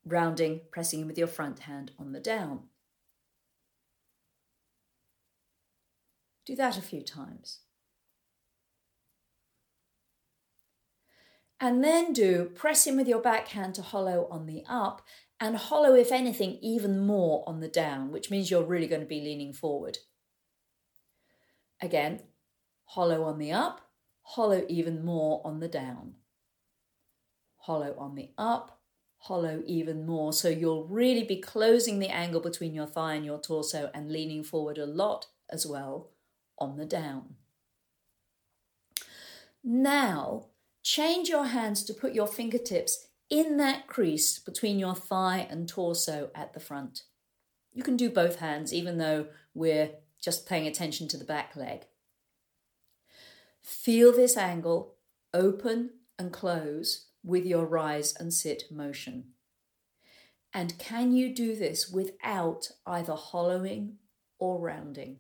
rounding, 0.03 0.61
pressing 0.71 1.01
in 1.01 1.07
with 1.07 1.19
your 1.19 1.27
front 1.27 1.59
hand 1.59 1.91
on 1.99 2.13
the 2.13 2.19
down. 2.19 2.70
Do 6.45 6.55
that 6.55 6.77
a 6.77 6.81
few 6.81 7.01
times. 7.01 7.59
And 11.59 11.83
then 11.83 12.11
do 12.11 12.45
press 12.45 12.87
in 12.87 12.97
with 12.97 13.07
your 13.07 13.21
back 13.21 13.49
hand 13.49 13.75
to 13.75 13.83
hollow 13.83 14.27
on 14.31 14.47
the 14.47 14.63
up 14.67 15.03
and 15.39 15.55
hollow, 15.55 15.93
if 15.93 16.11
anything, 16.11 16.57
even 16.61 16.99
more 16.99 17.43
on 17.47 17.59
the 17.59 17.67
down, 17.67 18.11
which 18.11 18.31
means 18.31 18.49
you're 18.49 18.63
really 18.63 18.87
going 18.87 19.01
to 19.01 19.07
be 19.07 19.21
leaning 19.21 19.53
forward 19.53 19.99
Again, 21.81 22.21
hollow 22.85 23.23
on 23.23 23.39
the 23.39 23.51
up, 23.51 23.81
hollow 24.21 24.63
even 24.69 25.03
more 25.03 25.41
on 25.43 25.59
the 25.59 25.67
down. 25.67 26.13
Hollow 27.57 27.95
on 27.97 28.13
the 28.13 28.29
up, 28.37 28.79
hollow 29.17 29.63
even 29.65 30.05
more. 30.05 30.31
So 30.31 30.47
you'll 30.47 30.85
really 30.85 31.23
be 31.23 31.41
closing 31.41 31.97
the 31.97 32.09
angle 32.09 32.41
between 32.41 32.75
your 32.75 32.85
thigh 32.85 33.15
and 33.15 33.25
your 33.25 33.39
torso 33.39 33.89
and 33.95 34.11
leaning 34.11 34.43
forward 34.43 34.77
a 34.77 34.85
lot 34.85 35.27
as 35.49 35.65
well 35.65 36.11
on 36.61 36.77
the 36.77 36.85
down. 36.85 37.35
Now, 39.63 40.47
change 40.83 41.27
your 41.27 41.47
hands 41.47 41.83
to 41.83 41.93
put 41.93 42.13
your 42.13 42.27
fingertips 42.27 43.07
in 43.29 43.57
that 43.57 43.87
crease 43.87 44.39
between 44.39 44.79
your 44.79 44.95
thigh 44.95 45.47
and 45.49 45.67
torso 45.67 46.29
at 46.35 46.53
the 46.53 46.59
front. 46.59 47.03
You 47.73 47.83
can 47.83 47.97
do 47.97 48.09
both 48.09 48.37
hands, 48.37 48.73
even 48.73 48.97
though 48.97 49.27
we're 49.53 49.91
just 50.21 50.47
paying 50.47 50.67
attention 50.67 51.07
to 51.09 51.17
the 51.17 51.25
back 51.25 51.55
leg. 51.55 51.85
Feel 53.61 54.11
this 54.11 54.37
angle 54.37 54.95
open 55.33 55.91
and 56.19 56.31
close 56.31 57.07
with 57.23 57.45
your 57.45 57.65
rise 57.65 58.13
and 58.19 58.33
sit 58.33 58.63
motion. 58.71 59.25
And 60.53 60.77
can 60.77 61.13
you 61.13 61.33
do 61.33 61.55
this 61.55 61.89
without 61.89 62.69
either 62.85 63.13
hollowing 63.13 63.97
or 64.37 64.59
rounding? 64.59 65.19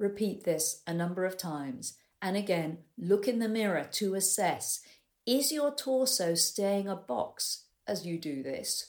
Repeat 0.00 0.44
this 0.44 0.80
a 0.86 0.94
number 0.94 1.26
of 1.26 1.36
times 1.36 1.98
and 2.22 2.34
again 2.34 2.78
look 2.96 3.28
in 3.28 3.38
the 3.38 3.50
mirror 3.50 3.86
to 3.92 4.14
assess 4.14 4.80
is 5.26 5.52
your 5.52 5.74
torso 5.74 6.34
staying 6.34 6.88
a 6.88 6.96
box 6.96 7.64
as 7.86 8.06
you 8.06 8.18
do 8.18 8.42
this, 8.42 8.86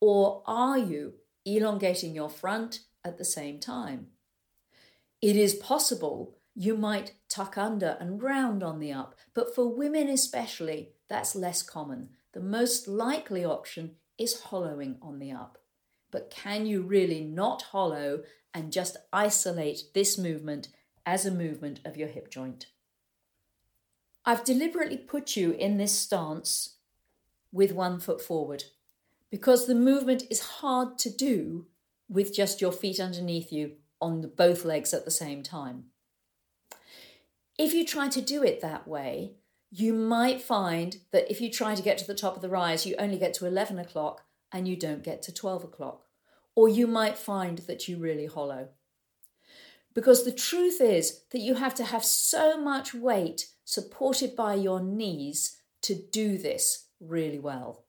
or 0.00 0.42
are 0.46 0.76
you 0.76 1.14
elongating 1.46 2.14
your 2.14 2.28
front 2.28 2.80
at 3.02 3.16
the 3.16 3.24
same 3.24 3.58
time? 3.58 4.08
It 5.22 5.34
is 5.34 5.54
possible 5.54 6.36
you 6.54 6.76
might 6.76 7.14
tuck 7.30 7.56
under 7.56 7.96
and 7.98 8.22
round 8.22 8.62
on 8.62 8.80
the 8.80 8.92
up, 8.92 9.14
but 9.32 9.54
for 9.54 9.74
women 9.74 10.10
especially, 10.10 10.90
that's 11.08 11.34
less 11.34 11.62
common. 11.62 12.10
The 12.34 12.40
most 12.40 12.86
likely 12.86 13.46
option 13.46 13.92
is 14.18 14.42
hollowing 14.42 14.98
on 15.00 15.20
the 15.20 15.32
up. 15.32 15.56
But 16.10 16.30
can 16.30 16.66
you 16.66 16.82
really 16.82 17.22
not 17.22 17.62
hollow 17.62 18.22
and 18.52 18.72
just 18.72 18.96
isolate 19.12 19.84
this 19.94 20.18
movement 20.18 20.68
as 21.06 21.24
a 21.24 21.30
movement 21.30 21.80
of 21.84 21.96
your 21.96 22.08
hip 22.08 22.30
joint? 22.30 22.66
I've 24.24 24.44
deliberately 24.44 24.98
put 24.98 25.36
you 25.36 25.52
in 25.52 25.78
this 25.78 25.96
stance 25.98 26.76
with 27.52 27.72
one 27.72 28.00
foot 28.00 28.20
forward 28.20 28.64
because 29.30 29.66
the 29.66 29.74
movement 29.74 30.24
is 30.30 30.40
hard 30.40 30.98
to 30.98 31.10
do 31.10 31.66
with 32.08 32.34
just 32.34 32.60
your 32.60 32.72
feet 32.72 33.00
underneath 33.00 33.52
you 33.52 33.72
on 34.00 34.32
both 34.36 34.64
legs 34.64 34.92
at 34.92 35.04
the 35.04 35.10
same 35.10 35.42
time. 35.42 35.84
If 37.58 37.72
you 37.72 37.84
try 37.84 38.08
to 38.08 38.20
do 38.20 38.42
it 38.42 38.60
that 38.60 38.88
way, 38.88 39.34
you 39.70 39.92
might 39.92 40.42
find 40.42 40.98
that 41.12 41.30
if 41.30 41.40
you 41.40 41.50
try 41.50 41.74
to 41.74 41.82
get 41.82 41.98
to 41.98 42.06
the 42.06 42.14
top 42.14 42.34
of 42.34 42.42
the 42.42 42.48
rise, 42.48 42.86
you 42.86 42.96
only 42.98 43.18
get 43.18 43.34
to 43.34 43.46
11 43.46 43.78
o'clock 43.78 44.24
and 44.52 44.66
you 44.66 44.76
don't 44.76 45.02
get 45.02 45.22
to 45.22 45.32
12 45.32 45.64
o'clock. 45.64 46.06
Or 46.54 46.68
you 46.68 46.86
might 46.86 47.16
find 47.16 47.58
that 47.58 47.88
you 47.88 47.96
really 47.96 48.26
hollow. 48.26 48.68
Because 49.94 50.24
the 50.24 50.32
truth 50.32 50.80
is 50.80 51.22
that 51.32 51.40
you 51.40 51.54
have 51.54 51.74
to 51.76 51.84
have 51.84 52.04
so 52.04 52.60
much 52.60 52.94
weight 52.94 53.46
supported 53.64 54.36
by 54.36 54.54
your 54.54 54.80
knees 54.80 55.56
to 55.82 55.94
do 55.94 56.38
this 56.38 56.86
really 57.00 57.38
well. 57.38 57.84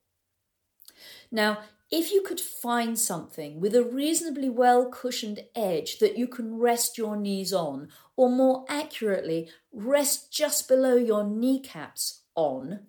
Now, 1.32 1.60
if 1.92 2.12
you 2.12 2.22
could 2.22 2.40
find 2.40 2.98
something 2.98 3.60
with 3.60 3.76
a 3.76 3.84
reasonably 3.84 4.50
well 4.50 4.90
cushioned 4.90 5.42
edge 5.56 6.00
that 6.00 6.18
you 6.18 6.28
can 6.28 6.58
rest 6.58 6.98
your 6.98 7.18
knees 7.18 7.52
on, 7.52 7.90
or 8.16 8.30
more 8.30 8.66
accurately, 8.70 9.50
rest 9.74 10.32
just 10.32 10.68
below 10.70 10.96
your 10.96 11.26
kneecaps 11.26 12.22
on, 12.34 12.88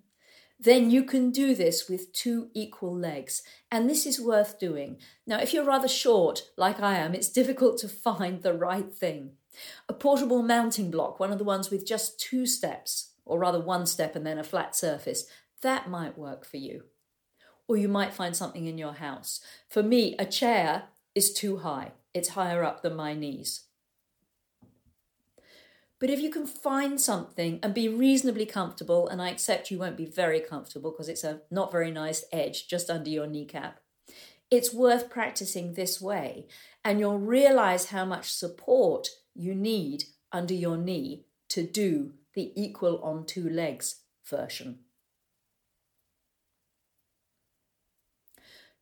then 0.63 0.89
you 0.89 1.03
can 1.03 1.31
do 1.31 1.55
this 1.55 1.89
with 1.89 2.13
two 2.13 2.49
equal 2.53 2.95
legs. 2.95 3.41
And 3.71 3.89
this 3.89 4.05
is 4.05 4.19
worth 4.19 4.59
doing. 4.59 4.97
Now, 5.27 5.39
if 5.39 5.53
you're 5.53 5.65
rather 5.65 5.87
short, 5.87 6.43
like 6.57 6.81
I 6.81 6.97
am, 6.97 7.13
it's 7.13 7.29
difficult 7.29 7.77
to 7.79 7.87
find 7.87 8.41
the 8.41 8.53
right 8.53 8.93
thing. 8.93 9.33
A 9.87 9.93
portable 9.93 10.41
mounting 10.41 10.89
block, 10.89 11.19
one 11.19 11.31
of 11.31 11.37
the 11.37 11.43
ones 11.43 11.69
with 11.69 11.85
just 11.85 12.19
two 12.19 12.45
steps, 12.45 13.11
or 13.25 13.39
rather 13.39 13.59
one 13.59 13.85
step 13.85 14.15
and 14.15 14.25
then 14.25 14.37
a 14.37 14.43
flat 14.43 14.75
surface, 14.75 15.25
that 15.61 15.89
might 15.89 16.17
work 16.17 16.45
for 16.45 16.57
you 16.57 16.83
or 17.67 17.77
you 17.77 17.87
might 17.87 18.13
find 18.13 18.35
something 18.35 18.65
in 18.65 18.77
your 18.77 18.93
house. 18.93 19.39
For 19.69 19.83
me, 19.83 20.15
a 20.19 20.25
chair 20.25 20.83
is 21.15 21.33
too 21.33 21.57
high, 21.57 21.91
it's 22.13 22.29
higher 22.29 22.63
up 22.63 22.81
than 22.81 22.95
my 22.95 23.13
knees. 23.13 23.63
But 26.03 26.09
if 26.09 26.19
you 26.19 26.29
can 26.29 26.45
find 26.45 26.99
something 26.99 27.61
and 27.63 27.73
be 27.73 27.87
reasonably 27.87 28.45
comfortable, 28.45 29.07
and 29.07 29.21
I 29.21 29.29
accept 29.29 29.71
you 29.71 29.79
won't 29.79 29.95
be 29.95 30.05
very 30.05 30.41
comfortable 30.41 30.91
because 30.91 31.07
it's 31.07 31.23
a 31.23 31.43
not 31.49 31.71
very 31.71 31.91
nice 31.91 32.25
edge 32.29 32.67
just 32.67 32.89
under 32.89 33.09
your 33.09 33.25
kneecap, 33.25 33.79
it's 34.51 34.73
worth 34.73 35.09
practicing 35.09 35.75
this 35.75 36.01
way, 36.01 36.49
and 36.83 36.99
you'll 36.99 37.19
realize 37.19 37.85
how 37.85 38.03
much 38.03 38.33
support 38.33 39.07
you 39.33 39.55
need 39.55 40.03
under 40.29 40.53
your 40.53 40.75
knee 40.75 41.23
to 41.47 41.65
do 41.65 42.15
the 42.33 42.51
equal 42.61 43.01
on 43.01 43.25
two 43.25 43.47
legs 43.49 44.01
version. 44.29 44.79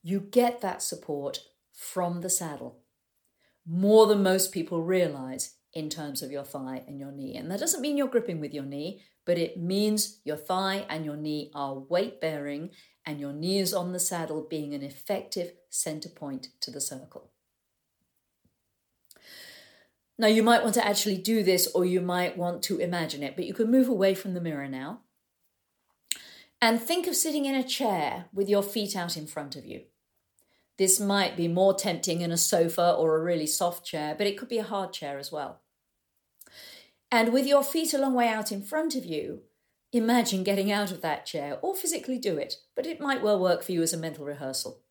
you 0.01 0.19
get 0.19 0.61
that 0.61 0.81
support 0.81 1.41
from 1.71 2.21
the 2.21 2.29
saddle 2.31 2.79
more 3.63 4.07
than 4.07 4.23
most 4.23 4.51
people 4.51 4.81
realize 4.81 5.57
in 5.73 5.89
terms 5.89 6.21
of 6.21 6.31
your 6.31 6.43
thigh 6.43 6.83
and 6.87 6.99
your 6.99 7.11
knee. 7.11 7.35
And 7.35 7.49
that 7.49 7.59
doesn't 7.59 7.81
mean 7.81 7.97
you're 7.97 8.07
gripping 8.07 8.39
with 8.39 8.53
your 8.53 8.63
knee, 8.63 9.01
but 9.25 9.37
it 9.37 9.57
means 9.57 10.19
your 10.23 10.37
thigh 10.37 10.85
and 10.89 11.05
your 11.05 11.15
knee 11.15 11.51
are 11.55 11.75
weight 11.75 12.19
bearing 12.19 12.71
and 13.05 13.19
your 13.19 13.33
knee 13.33 13.59
is 13.59 13.73
on 13.73 13.93
the 13.93 13.99
saddle, 13.99 14.45
being 14.47 14.73
an 14.73 14.83
effective 14.83 15.53
center 15.69 16.09
point 16.09 16.49
to 16.59 16.71
the 16.71 16.81
circle. 16.81 17.31
Now, 20.19 20.27
you 20.27 20.43
might 20.43 20.61
want 20.61 20.75
to 20.75 20.85
actually 20.85 21.17
do 21.17 21.41
this 21.41 21.67
or 21.73 21.83
you 21.83 21.99
might 21.99 22.37
want 22.37 22.61
to 22.63 22.77
imagine 22.77 23.23
it, 23.23 23.35
but 23.35 23.45
you 23.45 23.53
can 23.55 23.71
move 23.71 23.87
away 23.87 24.13
from 24.13 24.33
the 24.33 24.41
mirror 24.41 24.67
now 24.67 24.99
and 26.61 26.79
think 26.79 27.07
of 27.07 27.15
sitting 27.15 27.45
in 27.45 27.55
a 27.55 27.63
chair 27.63 28.25
with 28.31 28.47
your 28.47 28.61
feet 28.61 28.95
out 28.95 29.17
in 29.17 29.25
front 29.25 29.55
of 29.55 29.65
you. 29.65 29.81
This 30.77 30.99
might 30.99 31.35
be 31.35 31.47
more 31.47 31.73
tempting 31.73 32.21
in 32.21 32.31
a 32.31 32.37
sofa 32.37 32.93
or 32.93 33.15
a 33.15 33.23
really 33.23 33.47
soft 33.47 33.85
chair, 33.85 34.13
but 34.15 34.27
it 34.27 34.37
could 34.37 34.49
be 34.49 34.59
a 34.59 34.63
hard 34.63 34.93
chair 34.93 35.17
as 35.17 35.31
well. 35.31 35.61
And 37.12 37.34
with 37.34 37.46
your 37.46 37.63
feet 37.63 37.94
a 37.94 37.98
long 37.98 38.13
way 38.13 38.27
out 38.27 38.51
in 38.51 38.63
front 38.63 38.96
of 38.96 39.06
you, 39.06 39.41
imagine 39.91 40.44
getting 40.44 40.72
out 40.72 40.91
of 40.91 41.01
that 41.01 41.25
chair 41.25 41.58
or 41.62 41.75
physically 41.75 42.18
do 42.18 42.38
it, 42.38 42.56
but 42.75 42.88
it 42.88 43.01
might 43.01 43.22
well 43.22 43.39
work 43.39 43.63
for 43.63 43.74
you 43.74 43.82
as 43.82 43.91
a 43.91 43.98
mental 43.98 44.25
rehearsal. 44.25 44.82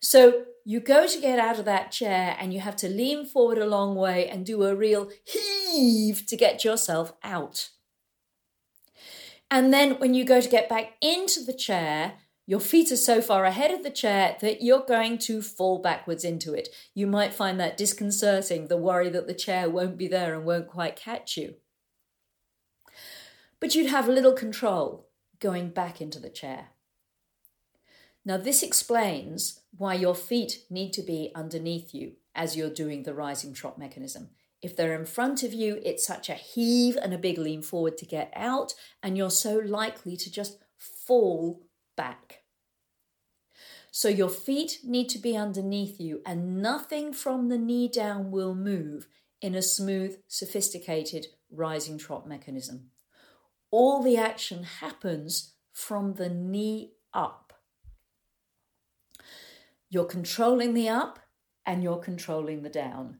So 0.00 0.44
you 0.64 0.80
go 0.80 1.06
to 1.06 1.20
get 1.20 1.38
out 1.38 1.58
of 1.58 1.64
that 1.64 1.90
chair 1.90 2.36
and 2.38 2.54
you 2.54 2.60
have 2.60 2.76
to 2.76 2.88
lean 2.88 3.26
forward 3.26 3.58
a 3.58 3.66
long 3.66 3.96
way 3.96 4.28
and 4.28 4.46
do 4.46 4.62
a 4.62 4.74
real 4.74 5.10
heave 5.24 6.26
to 6.26 6.36
get 6.36 6.62
yourself 6.62 7.12
out. 7.22 7.70
And 9.50 9.72
then 9.72 9.98
when 9.98 10.14
you 10.14 10.24
go 10.24 10.40
to 10.40 10.48
get 10.48 10.68
back 10.68 10.92
into 11.00 11.42
the 11.42 11.52
chair, 11.52 12.14
your 12.46 12.60
feet 12.60 12.92
are 12.92 12.96
so 12.96 13.22
far 13.22 13.44
ahead 13.44 13.70
of 13.70 13.82
the 13.82 13.90
chair 13.90 14.36
that 14.40 14.62
you're 14.62 14.84
going 14.84 15.16
to 15.18 15.40
fall 15.40 15.78
backwards 15.78 16.24
into 16.24 16.52
it. 16.52 16.68
You 16.94 17.06
might 17.06 17.32
find 17.32 17.58
that 17.58 17.76
disconcerting, 17.76 18.68
the 18.68 18.76
worry 18.76 19.08
that 19.08 19.26
the 19.26 19.34
chair 19.34 19.70
won't 19.70 19.96
be 19.96 20.08
there 20.08 20.34
and 20.34 20.44
won't 20.44 20.68
quite 20.68 20.96
catch 20.96 21.36
you. 21.36 21.54
But 23.60 23.74
you'd 23.74 23.90
have 23.90 24.08
little 24.08 24.34
control 24.34 25.08
going 25.40 25.70
back 25.70 26.00
into 26.00 26.18
the 26.18 26.28
chair. 26.28 26.68
Now, 28.26 28.36
this 28.36 28.62
explains 28.62 29.60
why 29.76 29.94
your 29.94 30.14
feet 30.14 30.64
need 30.70 30.92
to 30.94 31.02
be 31.02 31.30
underneath 31.34 31.94
you 31.94 32.12
as 32.34 32.56
you're 32.56 32.70
doing 32.70 33.02
the 33.02 33.14
rising 33.14 33.54
trot 33.54 33.78
mechanism. 33.78 34.30
If 34.62 34.76
they're 34.76 34.98
in 34.98 35.06
front 35.06 35.42
of 35.42 35.52
you, 35.52 35.80
it's 35.84 36.06
such 36.06 36.28
a 36.28 36.34
heave 36.34 36.96
and 36.96 37.12
a 37.12 37.18
big 37.18 37.36
lean 37.36 37.62
forward 37.62 37.98
to 37.98 38.06
get 38.06 38.32
out, 38.34 38.74
and 39.02 39.16
you're 39.16 39.30
so 39.30 39.58
likely 39.58 40.16
to 40.16 40.30
just 40.30 40.58
fall 40.78 41.62
back. 41.96 42.42
So 43.90 44.08
your 44.08 44.28
feet 44.28 44.80
need 44.82 45.08
to 45.10 45.18
be 45.18 45.36
underneath 45.36 46.00
you, 46.00 46.20
and 46.26 46.60
nothing 46.60 47.12
from 47.12 47.48
the 47.48 47.58
knee 47.58 47.88
down 47.88 48.30
will 48.30 48.54
move 48.54 49.06
in 49.40 49.54
a 49.54 49.62
smooth, 49.62 50.16
sophisticated 50.26 51.26
rising 51.50 51.98
trot 51.98 52.28
mechanism. 52.28 52.90
All 53.70 54.02
the 54.02 54.16
action 54.16 54.64
happens 54.64 55.52
from 55.72 56.14
the 56.14 56.28
knee 56.28 56.94
up. 57.12 57.52
You're 59.88 60.04
controlling 60.04 60.74
the 60.74 60.88
up 60.88 61.20
and 61.64 61.82
you're 61.82 61.98
controlling 61.98 62.62
the 62.62 62.68
down. 62.68 63.18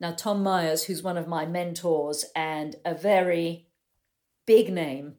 Now, 0.00 0.12
Tom 0.12 0.42
Myers, 0.42 0.84
who's 0.84 1.02
one 1.02 1.16
of 1.16 1.28
my 1.28 1.46
mentors 1.46 2.24
and 2.34 2.76
a 2.84 2.94
very 2.94 3.68
big 4.46 4.72
name 4.72 5.14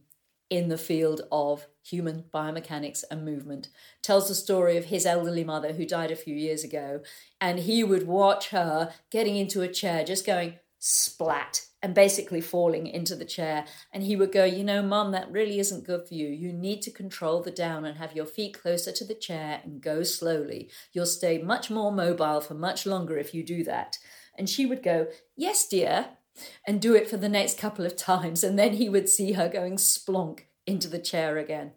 in 0.50 0.70
the 0.70 0.78
field 0.78 1.22
of 1.32 1.68
Human 1.90 2.26
Biomechanics 2.34 3.04
and 3.10 3.24
Movement, 3.24 3.70
tells 4.02 4.28
the 4.28 4.36
story 4.36 4.78
of 4.78 4.86
his 4.86 5.06
elderly 5.06 5.44
mother 5.44 5.74
who 5.74 5.86
died 5.86 6.12
a 6.12 6.16
few 6.16 6.36
years 6.36 6.64
ago. 6.64 7.02
And 7.40 7.60
he 7.60 7.84
would 7.84 8.08
watch 8.08 8.50
her 8.50 8.94
getting 9.12 9.36
into 9.36 9.62
a 9.62 9.68
chair, 9.68 10.04
just 10.04 10.26
going 10.26 10.56
splat 10.80 11.66
and 11.82 11.94
basically 11.94 12.42
falling 12.42 12.88
into 12.88 13.16
the 13.16 13.26
chair. 13.26 13.66
And 13.94 14.04
he 14.04 14.16
would 14.16 14.32
go, 14.32 14.44
You 14.44 14.64
know, 14.64 14.82
mum, 14.82 15.12
that 15.12 15.32
really 15.32 15.60
isn't 15.60 15.86
good 15.86 16.08
for 16.08 16.14
you. 16.14 16.28
You 16.28 16.52
need 16.52 16.82
to 16.84 16.92
control 16.92 17.42
the 17.42 17.52
down 17.52 17.86
and 17.86 17.98
have 17.98 18.16
your 18.16 18.26
feet 18.26 18.60
closer 18.60 18.92
to 18.92 19.06
the 19.06 19.16
chair 19.16 19.62
and 19.64 19.82
go 19.82 20.04
slowly. 20.04 20.70
You'll 20.94 21.06
stay 21.06 21.38
much 21.38 21.70
more 21.70 21.92
mobile 21.92 22.42
for 22.42 22.54
much 22.54 22.86
longer 22.86 23.18
if 23.18 23.34
you 23.34 23.44
do 23.44 23.64
that. 23.64 23.98
And 24.38 24.50
she 24.50 24.66
would 24.66 24.84
go, 24.84 25.08
Yes, 25.36 25.68
dear, 25.68 26.10
and 26.66 26.82
do 26.82 26.96
it 26.96 27.10
for 27.10 27.18
the 27.18 27.30
next 27.30 27.58
couple 27.58 27.86
of 27.86 27.96
times. 28.12 28.44
And 28.44 28.58
then 28.58 28.74
he 28.74 28.90
would 28.90 29.10
see 29.10 29.34
her 29.34 29.48
going 29.48 29.76
splonk 29.76 30.42
into 30.68 30.88
the 30.88 31.00
chair 31.00 31.38
again. 31.38 31.72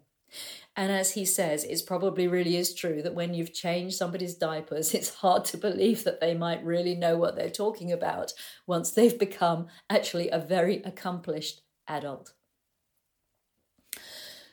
And 0.75 0.91
as 0.91 1.13
he 1.13 1.25
says, 1.25 1.63
it 1.63 1.81
probably 1.85 2.27
really 2.27 2.55
is 2.55 2.73
true 2.73 3.01
that 3.01 3.13
when 3.13 3.33
you've 3.33 3.53
changed 3.53 3.95
somebody's 3.95 4.35
diapers, 4.35 4.93
it's 4.93 5.15
hard 5.15 5.45
to 5.45 5.57
believe 5.57 6.03
that 6.03 6.21
they 6.21 6.33
might 6.33 6.63
really 6.63 6.95
know 6.95 7.17
what 7.17 7.35
they're 7.35 7.49
talking 7.49 7.91
about 7.91 8.33
once 8.67 8.91
they've 8.91 9.17
become 9.17 9.67
actually 9.89 10.29
a 10.29 10.39
very 10.39 10.81
accomplished 10.83 11.61
adult. 11.87 12.33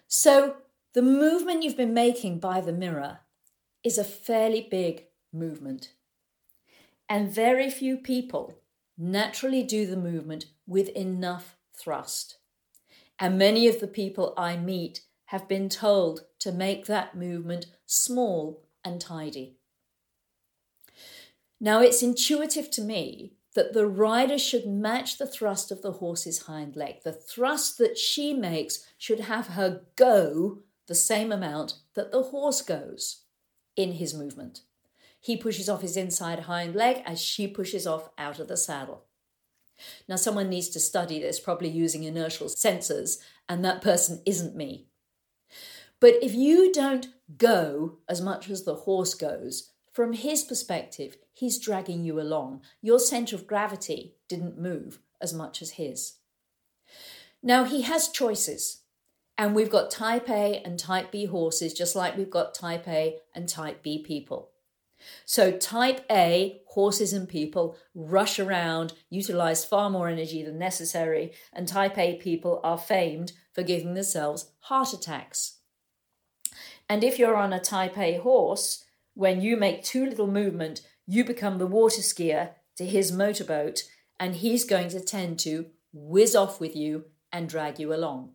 So, 0.06 0.56
the 0.94 1.02
movement 1.02 1.62
you've 1.62 1.76
been 1.76 1.94
making 1.94 2.40
by 2.40 2.62
the 2.62 2.72
mirror 2.72 3.20
is 3.84 3.98
a 3.98 4.04
fairly 4.04 4.66
big 4.68 5.04
movement. 5.32 5.92
And 7.08 7.30
very 7.30 7.70
few 7.70 7.98
people 7.98 8.54
naturally 8.96 9.62
do 9.62 9.86
the 9.86 9.96
movement 9.96 10.46
with 10.66 10.88
enough 10.90 11.56
thrust. 11.76 12.37
And 13.18 13.38
many 13.38 13.66
of 13.66 13.80
the 13.80 13.88
people 13.88 14.34
I 14.36 14.56
meet 14.56 15.02
have 15.26 15.48
been 15.48 15.68
told 15.68 16.24
to 16.38 16.52
make 16.52 16.86
that 16.86 17.16
movement 17.16 17.66
small 17.86 18.62
and 18.84 19.00
tidy. 19.00 19.56
Now, 21.60 21.80
it's 21.80 22.02
intuitive 22.02 22.70
to 22.72 22.82
me 22.82 23.34
that 23.54 23.72
the 23.72 23.86
rider 23.86 24.38
should 24.38 24.66
match 24.66 25.18
the 25.18 25.26
thrust 25.26 25.72
of 25.72 25.82
the 25.82 25.92
horse's 25.92 26.42
hind 26.42 26.76
leg. 26.76 27.02
The 27.02 27.12
thrust 27.12 27.78
that 27.78 27.98
she 27.98 28.32
makes 28.32 28.86
should 28.96 29.20
have 29.20 29.48
her 29.48 29.82
go 29.96 30.60
the 30.86 30.94
same 30.94 31.32
amount 31.32 31.74
that 31.94 32.12
the 32.12 32.22
horse 32.22 32.62
goes 32.62 33.22
in 33.74 33.94
his 33.94 34.14
movement. 34.14 34.62
He 35.20 35.36
pushes 35.36 35.68
off 35.68 35.82
his 35.82 35.96
inside 35.96 36.40
hind 36.40 36.76
leg 36.76 37.02
as 37.04 37.20
she 37.20 37.48
pushes 37.48 37.86
off 37.86 38.10
out 38.16 38.38
of 38.38 38.46
the 38.46 38.56
saddle. 38.56 39.07
Now, 40.08 40.16
someone 40.16 40.48
needs 40.48 40.68
to 40.70 40.80
study 40.80 41.20
this, 41.20 41.40
probably 41.40 41.68
using 41.68 42.04
inertial 42.04 42.48
sensors, 42.48 43.18
and 43.48 43.64
that 43.64 43.82
person 43.82 44.22
isn't 44.26 44.56
me. 44.56 44.86
But 46.00 46.14
if 46.22 46.34
you 46.34 46.72
don't 46.72 47.08
go 47.36 47.98
as 48.08 48.20
much 48.20 48.48
as 48.48 48.64
the 48.64 48.74
horse 48.74 49.14
goes, 49.14 49.72
from 49.92 50.12
his 50.12 50.44
perspective, 50.44 51.16
he's 51.32 51.58
dragging 51.58 52.04
you 52.04 52.20
along. 52.20 52.62
Your 52.80 52.98
center 52.98 53.34
of 53.34 53.46
gravity 53.46 54.14
didn't 54.28 54.60
move 54.60 55.00
as 55.20 55.34
much 55.34 55.60
as 55.60 55.70
his. 55.72 56.14
Now, 57.42 57.64
he 57.64 57.82
has 57.82 58.08
choices. 58.08 58.82
And 59.36 59.54
we've 59.54 59.70
got 59.70 59.92
type 59.92 60.28
A 60.28 60.60
and 60.64 60.78
type 60.78 61.12
B 61.12 61.26
horses, 61.26 61.72
just 61.72 61.94
like 61.94 62.16
we've 62.16 62.28
got 62.28 62.54
type 62.54 62.88
A 62.88 63.18
and 63.34 63.48
type 63.48 63.84
B 63.84 64.02
people. 64.02 64.50
So, 65.24 65.52
type 65.52 66.04
A, 66.10 66.62
horses 66.68 67.12
and 67.12 67.28
people, 67.28 67.76
rush 67.94 68.38
around, 68.38 68.92
utilize 69.10 69.64
far 69.64 69.90
more 69.90 70.08
energy 70.08 70.42
than 70.42 70.58
necessary, 70.58 71.32
and 71.52 71.68
type 71.68 71.96
A 71.98 72.16
people 72.16 72.60
are 72.64 72.78
famed 72.78 73.32
for 73.52 73.62
giving 73.62 73.94
themselves 73.94 74.50
heart 74.60 74.92
attacks. 74.92 75.58
And 76.88 77.04
if 77.04 77.18
you're 77.18 77.36
on 77.36 77.52
a 77.52 77.60
type 77.60 77.98
A 77.98 78.18
horse, 78.18 78.84
when 79.14 79.40
you 79.40 79.56
make 79.56 79.82
too 79.82 80.06
little 80.06 80.26
movement, 80.26 80.82
you 81.06 81.24
become 81.24 81.58
the 81.58 81.66
water 81.66 82.00
skier 82.00 82.50
to 82.76 82.86
his 82.86 83.10
motorboat, 83.12 83.82
and 84.20 84.36
he's 84.36 84.64
going 84.64 84.88
to 84.90 85.00
tend 85.00 85.38
to 85.40 85.66
whiz 85.92 86.36
off 86.36 86.60
with 86.60 86.76
you 86.76 87.06
and 87.32 87.48
drag 87.48 87.78
you 87.78 87.92
along. 87.92 88.32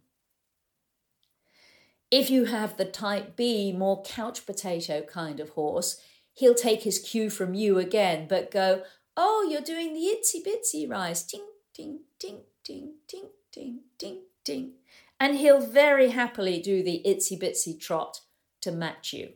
If 2.12 2.30
you 2.30 2.46
have 2.46 2.78
the 2.78 2.86
type 2.86 3.36
B, 3.36 3.72
more 3.72 4.04
couch 4.04 4.46
potato 4.46 5.02
kind 5.02 5.40
of 5.40 5.50
horse, 5.50 6.00
he'll 6.34 6.56
take 6.56 6.84
his 6.84 7.00
cue 7.00 7.30
from 7.30 7.54
you 7.54 7.78
again, 7.78 8.28
but 8.28 8.52
go, 8.52 8.84
Oh, 9.16 9.48
you're 9.50 9.62
doing 9.62 9.94
the 9.94 10.00
itsy 10.00 10.44
bitsy 10.44 10.90
rise. 10.90 11.24
Ting, 11.24 11.46
ting, 11.74 12.00
ting, 12.20 12.42
ting, 12.64 12.94
ting, 13.08 13.30
ting, 13.52 13.80
ting, 13.98 14.22
ting. 14.44 14.72
And 15.20 15.38
he'll 15.38 15.62
very 15.62 16.10
happily 16.10 16.60
do 16.60 16.84
the 16.84 17.02
itsy 17.06 17.40
bitsy 17.40 17.80
trot 17.80 18.22
to 18.62 18.72
match 18.72 19.14
you. 19.14 19.34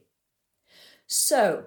So, 1.06 1.66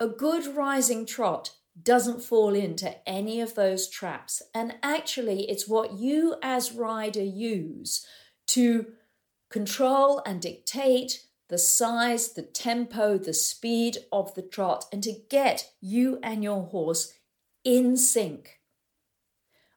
a 0.00 0.08
good 0.08 0.56
rising 0.56 1.06
trot 1.06 1.52
doesn't 1.80 2.22
fall 2.22 2.54
into 2.54 2.96
any 3.08 3.40
of 3.40 3.54
those 3.54 3.88
traps. 3.88 4.42
And 4.54 4.76
actually, 4.82 5.48
it's 5.50 5.68
what 5.68 5.92
you 5.92 6.36
as 6.42 6.72
rider 6.72 7.22
use 7.22 8.06
to 8.48 8.86
control 9.50 10.22
and 10.24 10.40
dictate 10.40 11.26
the 11.48 11.58
size, 11.58 12.32
the 12.32 12.42
tempo, 12.42 13.18
the 13.18 13.34
speed 13.34 13.98
of 14.12 14.34
the 14.34 14.42
trot, 14.42 14.84
and 14.92 15.02
to 15.02 15.14
get 15.30 15.70
you 15.80 16.18
and 16.22 16.42
your 16.42 16.64
horse 16.64 17.12
in 17.64 17.96
sync. 17.96 18.60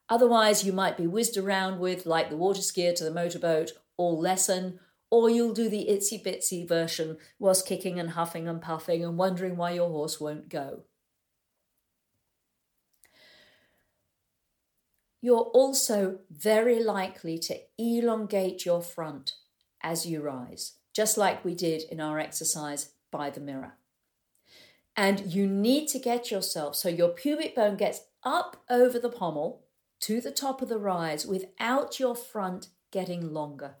Otherwise, 0.08 0.64
you 0.64 0.72
might 0.72 0.96
be 0.96 1.06
whizzed 1.06 1.36
around 1.36 1.78
with, 1.78 2.06
like 2.06 2.30
the 2.30 2.36
water 2.36 2.60
skier 2.60 2.94
to 2.94 3.04
the 3.04 3.12
motorboat, 3.12 3.72
or 3.96 4.12
lesson, 4.12 4.80
or 5.10 5.28
you'll 5.30 5.52
do 5.52 5.68
the 5.68 5.86
itsy 5.88 6.22
bitsy 6.22 6.66
version 6.66 7.16
whilst 7.38 7.66
kicking 7.66 7.98
and 8.00 8.10
huffing 8.10 8.48
and 8.48 8.62
puffing 8.62 9.04
and 9.04 9.18
wondering 9.18 9.56
why 9.56 9.72
your 9.72 9.88
horse 9.88 10.20
won't 10.20 10.48
go. 10.48 10.84
You're 15.22 15.50
also 15.52 16.20
very 16.30 16.82
likely 16.82 17.38
to 17.38 17.58
elongate 17.76 18.64
your 18.64 18.80
front 18.80 19.34
as 19.82 20.06
you 20.06 20.22
rise, 20.22 20.74
just 20.94 21.16
like 21.16 21.44
we 21.44 21.54
did 21.54 21.82
in 21.90 22.00
our 22.00 22.18
exercise 22.18 22.90
by 23.10 23.30
the 23.30 23.40
mirror. 23.40 23.74
And 24.96 25.32
you 25.32 25.46
need 25.46 25.88
to 25.88 25.98
get 25.98 26.30
yourself 26.30 26.76
so 26.76 26.88
your 26.88 27.08
pubic 27.08 27.54
bone 27.54 27.76
gets 27.76 28.00
up 28.22 28.62
over 28.68 28.98
the 28.98 29.08
pommel 29.08 29.64
to 30.00 30.20
the 30.20 30.30
top 30.30 30.62
of 30.62 30.68
the 30.68 30.78
rise 30.78 31.26
without 31.26 32.00
your 32.00 32.14
front 32.14 32.68
getting 32.90 33.32
longer. 33.32 33.76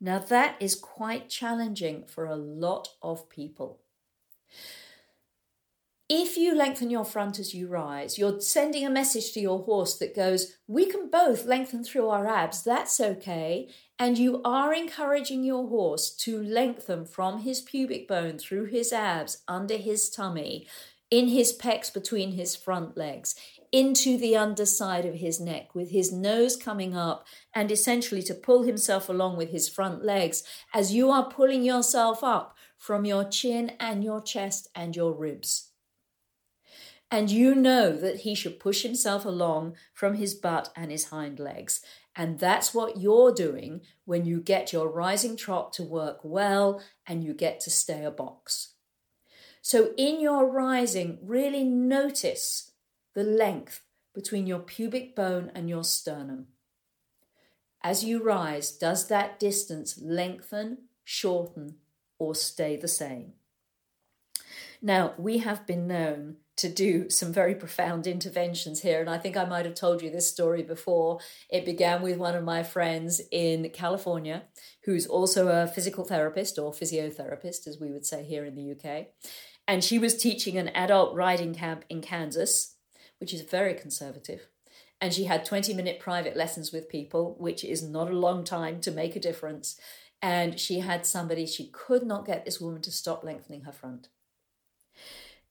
Now, 0.00 0.18
that 0.18 0.56
is 0.60 0.74
quite 0.74 1.28
challenging 1.28 2.04
for 2.06 2.26
a 2.26 2.36
lot 2.36 2.88
of 3.00 3.28
people. 3.30 3.80
If 6.10 6.36
you 6.36 6.54
lengthen 6.54 6.90
your 6.90 7.06
front 7.06 7.38
as 7.38 7.54
you 7.54 7.66
rise, 7.66 8.18
you're 8.18 8.38
sending 8.38 8.84
a 8.84 8.90
message 8.90 9.32
to 9.32 9.40
your 9.40 9.60
horse 9.60 9.96
that 9.96 10.14
goes, 10.14 10.58
We 10.68 10.84
can 10.84 11.08
both 11.08 11.46
lengthen 11.46 11.82
through 11.82 12.10
our 12.10 12.26
abs, 12.26 12.62
that's 12.62 13.00
okay. 13.00 13.70
And 13.98 14.18
you 14.18 14.42
are 14.44 14.74
encouraging 14.74 15.44
your 15.44 15.66
horse 15.66 16.14
to 16.16 16.42
lengthen 16.42 17.06
from 17.06 17.40
his 17.40 17.62
pubic 17.62 18.06
bone 18.06 18.36
through 18.36 18.66
his 18.66 18.92
abs, 18.92 19.38
under 19.48 19.78
his 19.78 20.10
tummy, 20.10 20.66
in 21.10 21.28
his 21.28 21.56
pecs 21.56 21.90
between 21.90 22.32
his 22.32 22.54
front 22.54 22.98
legs, 22.98 23.34
into 23.72 24.18
the 24.18 24.36
underside 24.36 25.06
of 25.06 25.14
his 25.14 25.40
neck 25.40 25.74
with 25.74 25.90
his 25.90 26.12
nose 26.12 26.54
coming 26.54 26.94
up 26.94 27.26
and 27.54 27.72
essentially 27.72 28.22
to 28.24 28.34
pull 28.34 28.64
himself 28.64 29.08
along 29.08 29.38
with 29.38 29.48
his 29.48 29.70
front 29.70 30.04
legs 30.04 30.42
as 30.74 30.92
you 30.92 31.10
are 31.10 31.30
pulling 31.30 31.62
yourself 31.62 32.22
up 32.22 32.54
from 32.76 33.06
your 33.06 33.24
chin 33.24 33.72
and 33.80 34.04
your 34.04 34.20
chest 34.20 34.68
and 34.74 34.94
your 34.94 35.14
ribs. 35.14 35.70
And 37.14 37.30
you 37.30 37.54
know 37.54 37.96
that 37.96 38.22
he 38.22 38.34
should 38.34 38.58
push 38.58 38.82
himself 38.82 39.24
along 39.24 39.76
from 39.92 40.14
his 40.14 40.34
butt 40.34 40.72
and 40.74 40.90
his 40.90 41.10
hind 41.10 41.38
legs. 41.38 41.80
And 42.16 42.40
that's 42.40 42.74
what 42.74 42.96
you're 42.96 43.32
doing 43.32 43.82
when 44.04 44.24
you 44.24 44.40
get 44.40 44.72
your 44.72 44.88
rising 44.88 45.36
trot 45.36 45.72
to 45.74 45.84
work 45.84 46.18
well 46.24 46.82
and 47.06 47.22
you 47.22 47.32
get 47.32 47.60
to 47.60 47.70
stay 47.70 48.04
a 48.04 48.10
box. 48.10 48.72
So, 49.62 49.92
in 49.96 50.20
your 50.20 50.50
rising, 50.50 51.18
really 51.22 51.62
notice 51.62 52.72
the 53.14 53.22
length 53.22 53.82
between 54.12 54.48
your 54.48 54.58
pubic 54.58 55.14
bone 55.14 55.52
and 55.54 55.68
your 55.68 55.84
sternum. 55.84 56.48
As 57.80 58.02
you 58.02 58.24
rise, 58.24 58.72
does 58.72 59.06
that 59.06 59.38
distance 59.38 60.00
lengthen, 60.02 60.78
shorten, 61.04 61.76
or 62.18 62.34
stay 62.34 62.74
the 62.74 62.88
same? 62.88 63.34
Now, 64.82 65.14
we 65.16 65.38
have 65.38 65.64
been 65.64 65.86
known 65.86 66.38
to 66.56 66.68
do 66.68 67.10
some 67.10 67.32
very 67.32 67.54
profound 67.54 68.06
interventions 68.06 68.82
here, 68.82 69.00
and 69.00 69.10
I 69.10 69.18
think 69.18 69.36
I 69.36 69.44
might 69.44 69.64
have 69.64 69.74
told 69.74 70.02
you 70.02 70.10
this 70.10 70.30
story 70.30 70.62
before. 70.62 71.18
It 71.50 71.64
began 71.64 72.02
with 72.02 72.16
one 72.16 72.34
of 72.34 72.44
my 72.44 72.62
friends 72.62 73.20
in 73.30 73.70
California, 73.70 74.44
who's 74.84 75.06
also 75.06 75.48
a 75.48 75.66
physical 75.66 76.04
therapist 76.04 76.58
or 76.58 76.72
physiotherapist, 76.72 77.66
as 77.66 77.78
we 77.80 77.90
would 77.90 78.06
say 78.06 78.24
here 78.24 78.44
in 78.44 78.54
the 78.54 78.72
UK. 78.72 79.08
And 79.66 79.82
she 79.82 79.98
was 79.98 80.16
teaching 80.16 80.58
an 80.58 80.68
adult 80.68 81.14
riding 81.14 81.54
camp 81.54 81.84
in 81.88 82.02
Kansas 82.02 82.74
which 83.24 83.32
is 83.32 83.40
very 83.40 83.72
conservative. 83.72 84.48
And 85.00 85.12
she 85.12 85.24
had 85.24 85.46
20 85.46 85.72
minute 85.72 85.98
private 85.98 86.36
lessons 86.36 86.72
with 86.72 86.90
people, 86.90 87.36
which 87.38 87.64
is 87.64 87.82
not 87.82 88.10
a 88.10 88.18
long 88.18 88.44
time 88.44 88.80
to 88.82 88.90
make 88.90 89.16
a 89.16 89.20
difference. 89.20 89.78
And 90.22 90.60
she 90.60 90.80
had 90.80 91.04
somebody, 91.04 91.46
she 91.46 91.68
could 91.68 92.04
not 92.04 92.26
get 92.26 92.44
this 92.44 92.60
woman 92.60 92.82
to 92.82 92.90
stop 92.90 93.24
lengthening 93.24 93.62
her 93.62 93.72
front. 93.72 94.08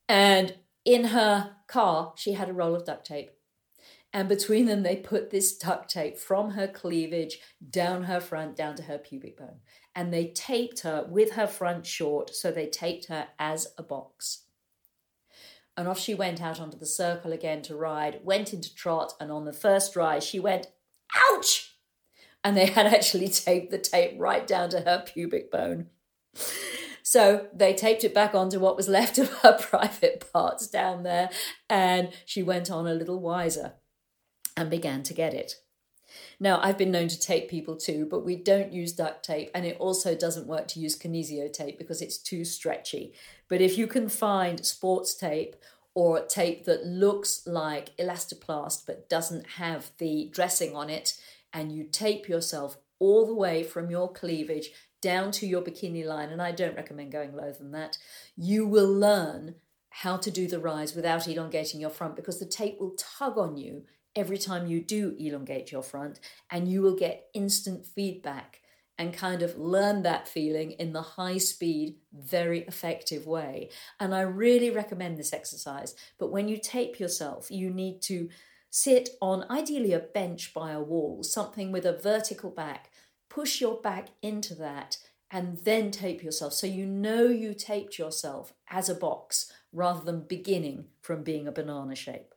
And 0.08 0.54
in 0.84 1.06
her 1.06 1.56
car, 1.66 2.12
she 2.16 2.32
had 2.32 2.48
a 2.48 2.52
roll 2.52 2.74
of 2.74 2.84
duct 2.84 3.06
tape. 3.06 3.30
And 4.12 4.28
between 4.28 4.66
them, 4.66 4.84
they 4.84 4.96
put 4.96 5.30
this 5.30 5.56
duct 5.56 5.90
tape 5.90 6.18
from 6.18 6.50
her 6.50 6.68
cleavage 6.68 7.40
down 7.68 8.04
her 8.04 8.20
front, 8.20 8.54
down 8.54 8.76
to 8.76 8.84
her 8.84 8.98
pubic 8.98 9.36
bone. 9.36 9.58
And 9.94 10.12
they 10.12 10.28
taped 10.28 10.80
her 10.80 11.04
with 11.08 11.32
her 11.32 11.48
front 11.48 11.84
short, 11.84 12.32
so 12.34 12.52
they 12.52 12.66
taped 12.66 13.06
her 13.06 13.28
as 13.40 13.74
a 13.76 13.82
box. 13.82 14.44
And 15.76 15.88
off 15.88 15.98
she 15.98 16.14
went 16.14 16.40
out 16.40 16.60
onto 16.60 16.78
the 16.78 16.86
circle 16.86 17.32
again 17.32 17.62
to 17.62 17.74
ride, 17.74 18.20
went 18.22 18.52
into 18.52 18.72
trot, 18.72 19.14
and 19.18 19.32
on 19.32 19.44
the 19.44 19.52
first 19.52 19.96
ride, 19.96 20.22
she 20.22 20.38
went, 20.38 20.68
ouch! 21.32 21.76
And 22.44 22.56
they 22.56 22.66
had 22.66 22.86
actually 22.86 23.28
taped 23.28 23.72
the 23.72 23.78
tape 23.78 24.14
right 24.16 24.46
down 24.46 24.68
to 24.70 24.80
her 24.82 25.02
pubic 25.04 25.50
bone. 25.50 25.88
So 27.06 27.48
they 27.54 27.74
taped 27.74 28.02
it 28.02 28.14
back 28.14 28.34
onto 28.34 28.58
what 28.58 28.76
was 28.76 28.88
left 28.88 29.18
of 29.18 29.30
her 29.42 29.56
private 29.60 30.24
parts 30.32 30.66
down 30.66 31.04
there, 31.04 31.30
and 31.68 32.08
she 32.24 32.42
went 32.42 32.70
on 32.70 32.88
a 32.88 32.94
little 32.94 33.20
wiser 33.20 33.74
and 34.56 34.70
began 34.70 35.02
to 35.04 35.14
get 35.14 35.34
it. 35.34 35.56
Now, 36.40 36.60
I've 36.62 36.78
been 36.78 36.90
known 36.90 37.08
to 37.08 37.18
tape 37.18 37.50
people 37.50 37.76
too, 37.76 38.06
but 38.10 38.24
we 38.24 38.36
don't 38.36 38.72
use 38.72 38.92
duct 38.92 39.22
tape, 39.22 39.50
and 39.54 39.66
it 39.66 39.76
also 39.78 40.16
doesn't 40.16 40.46
work 40.46 40.66
to 40.68 40.80
use 40.80 40.98
kinesio 40.98 41.52
tape 41.52 41.78
because 41.78 42.00
it's 42.00 42.18
too 42.18 42.44
stretchy. 42.44 43.12
But 43.48 43.60
if 43.60 43.76
you 43.76 43.86
can 43.86 44.08
find 44.08 44.64
sports 44.64 45.14
tape 45.14 45.56
or 45.94 46.24
tape 46.24 46.64
that 46.64 46.86
looks 46.86 47.46
like 47.46 47.96
elastoplast 47.98 48.86
but 48.86 49.08
doesn't 49.10 49.46
have 49.58 49.90
the 49.98 50.30
dressing 50.32 50.74
on 50.74 50.88
it, 50.88 51.20
and 51.52 51.70
you 51.70 51.84
tape 51.84 52.28
yourself 52.28 52.78
all 52.98 53.26
the 53.26 53.34
way 53.34 53.62
from 53.62 53.90
your 53.90 54.10
cleavage 54.10 54.70
down 55.04 55.30
to 55.32 55.46
your 55.46 55.60
bikini 55.60 56.02
line, 56.02 56.30
and 56.30 56.40
I 56.40 56.50
don't 56.50 56.76
recommend 56.76 57.12
going 57.12 57.36
lower 57.36 57.52
than 57.52 57.72
that, 57.72 57.98
you 58.36 58.66
will 58.66 58.90
learn 58.90 59.56
how 59.90 60.16
to 60.16 60.30
do 60.30 60.48
the 60.48 60.58
rise 60.58 60.94
without 60.96 61.28
elongating 61.28 61.78
your 61.78 61.90
front 61.90 62.16
because 62.16 62.40
the 62.40 62.46
tape 62.46 62.80
will 62.80 62.96
tug 62.96 63.36
on 63.36 63.58
you 63.58 63.84
every 64.16 64.38
time 64.38 64.66
you 64.66 64.80
do 64.80 65.14
elongate 65.18 65.70
your 65.70 65.82
front, 65.82 66.20
and 66.50 66.68
you 66.68 66.80
will 66.80 66.96
get 66.96 67.26
instant 67.34 67.86
feedback 67.86 68.62
and 68.96 69.12
kind 69.12 69.42
of 69.42 69.58
learn 69.58 70.02
that 70.02 70.26
feeling 70.26 70.70
in 70.70 70.94
the 70.94 71.02
high 71.02 71.36
speed, 71.36 71.96
very 72.12 72.60
effective 72.60 73.26
way. 73.26 73.68
And 74.00 74.14
I 74.14 74.22
really 74.22 74.70
recommend 74.70 75.18
this 75.18 75.32
exercise. 75.34 75.94
But 76.18 76.30
when 76.30 76.48
you 76.48 76.56
tape 76.56 76.98
yourself, 76.98 77.50
you 77.50 77.70
need 77.70 78.00
to 78.02 78.30
sit 78.70 79.10
on 79.20 79.46
ideally 79.50 79.92
a 79.92 79.98
bench 79.98 80.54
by 80.54 80.70
a 80.72 80.80
wall, 80.80 81.22
something 81.22 81.72
with 81.72 81.84
a 81.84 81.98
vertical 81.98 82.50
back. 82.50 82.90
Push 83.34 83.60
your 83.60 83.80
back 83.80 84.08
into 84.22 84.54
that 84.54 84.98
and 85.30 85.58
then 85.64 85.90
tape 85.90 86.22
yourself 86.22 86.52
so 86.52 86.66
you 86.66 86.86
know 86.86 87.24
you 87.24 87.54
taped 87.54 87.98
yourself 87.98 88.52
as 88.70 88.88
a 88.88 88.94
box 88.94 89.52
rather 89.72 90.04
than 90.04 90.20
beginning 90.20 90.84
from 91.00 91.24
being 91.24 91.48
a 91.48 91.52
banana 91.52 91.96
shape 91.96 92.34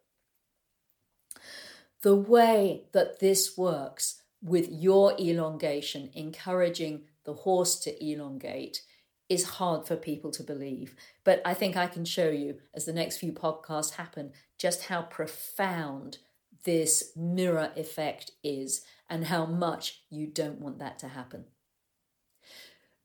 the 2.02 2.16
way 2.16 2.84
that 2.92 3.20
this 3.20 3.58
works 3.58 4.22
with 4.42 4.70
your 4.70 5.20
elongation, 5.20 6.10
encouraging 6.14 7.02
the 7.24 7.34
horse 7.34 7.80
to 7.80 8.06
elongate, 8.06 8.82
is 9.30 9.44
hard 9.44 9.86
for 9.86 9.96
people 9.96 10.32
to 10.32 10.44
believe. 10.44 10.96
But 11.24 11.42
I 11.44 11.54
think 11.54 11.76
I 11.76 11.88
can 11.88 12.06
show 12.06 12.30
you 12.30 12.60
as 12.74 12.86
the 12.86 12.94
next 12.94 13.18
few 13.18 13.34
podcasts 13.34 13.96
happen 13.96 14.32
just 14.58 14.84
how 14.84 15.02
profound 15.02 16.20
this 16.64 17.12
mirror 17.16 17.72
effect 17.76 18.32
is 18.44 18.82
and 19.10 19.26
how 19.26 19.46
much 19.46 20.02
you 20.10 20.28
don't 20.28 20.60
want 20.60 20.80
that 20.80 21.00
to 21.00 21.10
happen. 21.10 21.46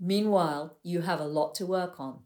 Meanwhile, 0.01 0.79
you 0.83 1.03
have 1.03 1.21
a 1.21 1.27
lot 1.27 1.55
to 1.57 1.67
work 1.67 2.01
on. 2.01 2.21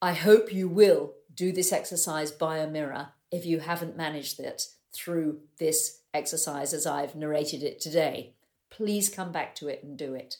I 0.00 0.14
hope 0.14 0.52
you 0.52 0.68
will 0.68 1.14
do 1.34 1.52
this 1.52 1.72
exercise 1.72 2.30
by 2.30 2.58
a 2.58 2.66
mirror 2.66 3.10
if 3.30 3.44
you 3.46 3.60
haven't 3.60 3.96
managed 3.96 4.40
it 4.40 4.62
through 4.94 5.40
this 5.58 6.00
exercise 6.14 6.72
as 6.72 6.86
I've 6.86 7.14
narrated 7.14 7.62
it 7.62 7.80
today. 7.80 8.34
Please 8.70 9.08
come 9.08 9.32
back 9.32 9.54
to 9.56 9.68
it 9.68 9.82
and 9.82 9.96
do 9.96 10.14
it. 10.14 10.36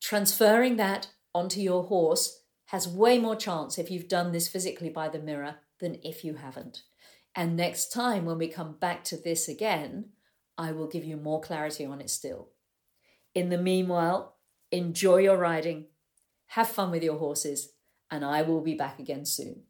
Transferring 0.00 0.76
that 0.76 1.08
onto 1.34 1.60
your 1.60 1.84
horse 1.84 2.42
has 2.66 2.88
way 2.88 3.18
more 3.18 3.36
chance 3.36 3.78
if 3.78 3.90
you've 3.90 4.08
done 4.08 4.32
this 4.32 4.48
physically 4.48 4.90
by 4.90 5.08
the 5.08 5.18
mirror 5.18 5.56
than 5.80 5.98
if 6.02 6.24
you 6.24 6.34
haven't. 6.34 6.82
And 7.34 7.56
next 7.56 7.92
time, 7.92 8.24
when 8.24 8.38
we 8.38 8.48
come 8.48 8.76
back 8.80 9.04
to 9.04 9.16
this 9.16 9.48
again, 9.48 10.10
I 10.58 10.72
will 10.72 10.88
give 10.88 11.04
you 11.04 11.16
more 11.16 11.40
clarity 11.40 11.84
on 11.84 12.00
it 12.00 12.10
still. 12.10 12.48
In 13.34 13.48
the 13.48 13.58
meanwhile, 13.58 14.36
enjoy 14.72 15.18
your 15.18 15.36
riding, 15.36 15.86
have 16.48 16.68
fun 16.68 16.90
with 16.90 17.02
your 17.02 17.18
horses, 17.18 17.72
and 18.10 18.24
I 18.24 18.42
will 18.42 18.60
be 18.60 18.74
back 18.74 18.98
again 18.98 19.24
soon. 19.24 19.62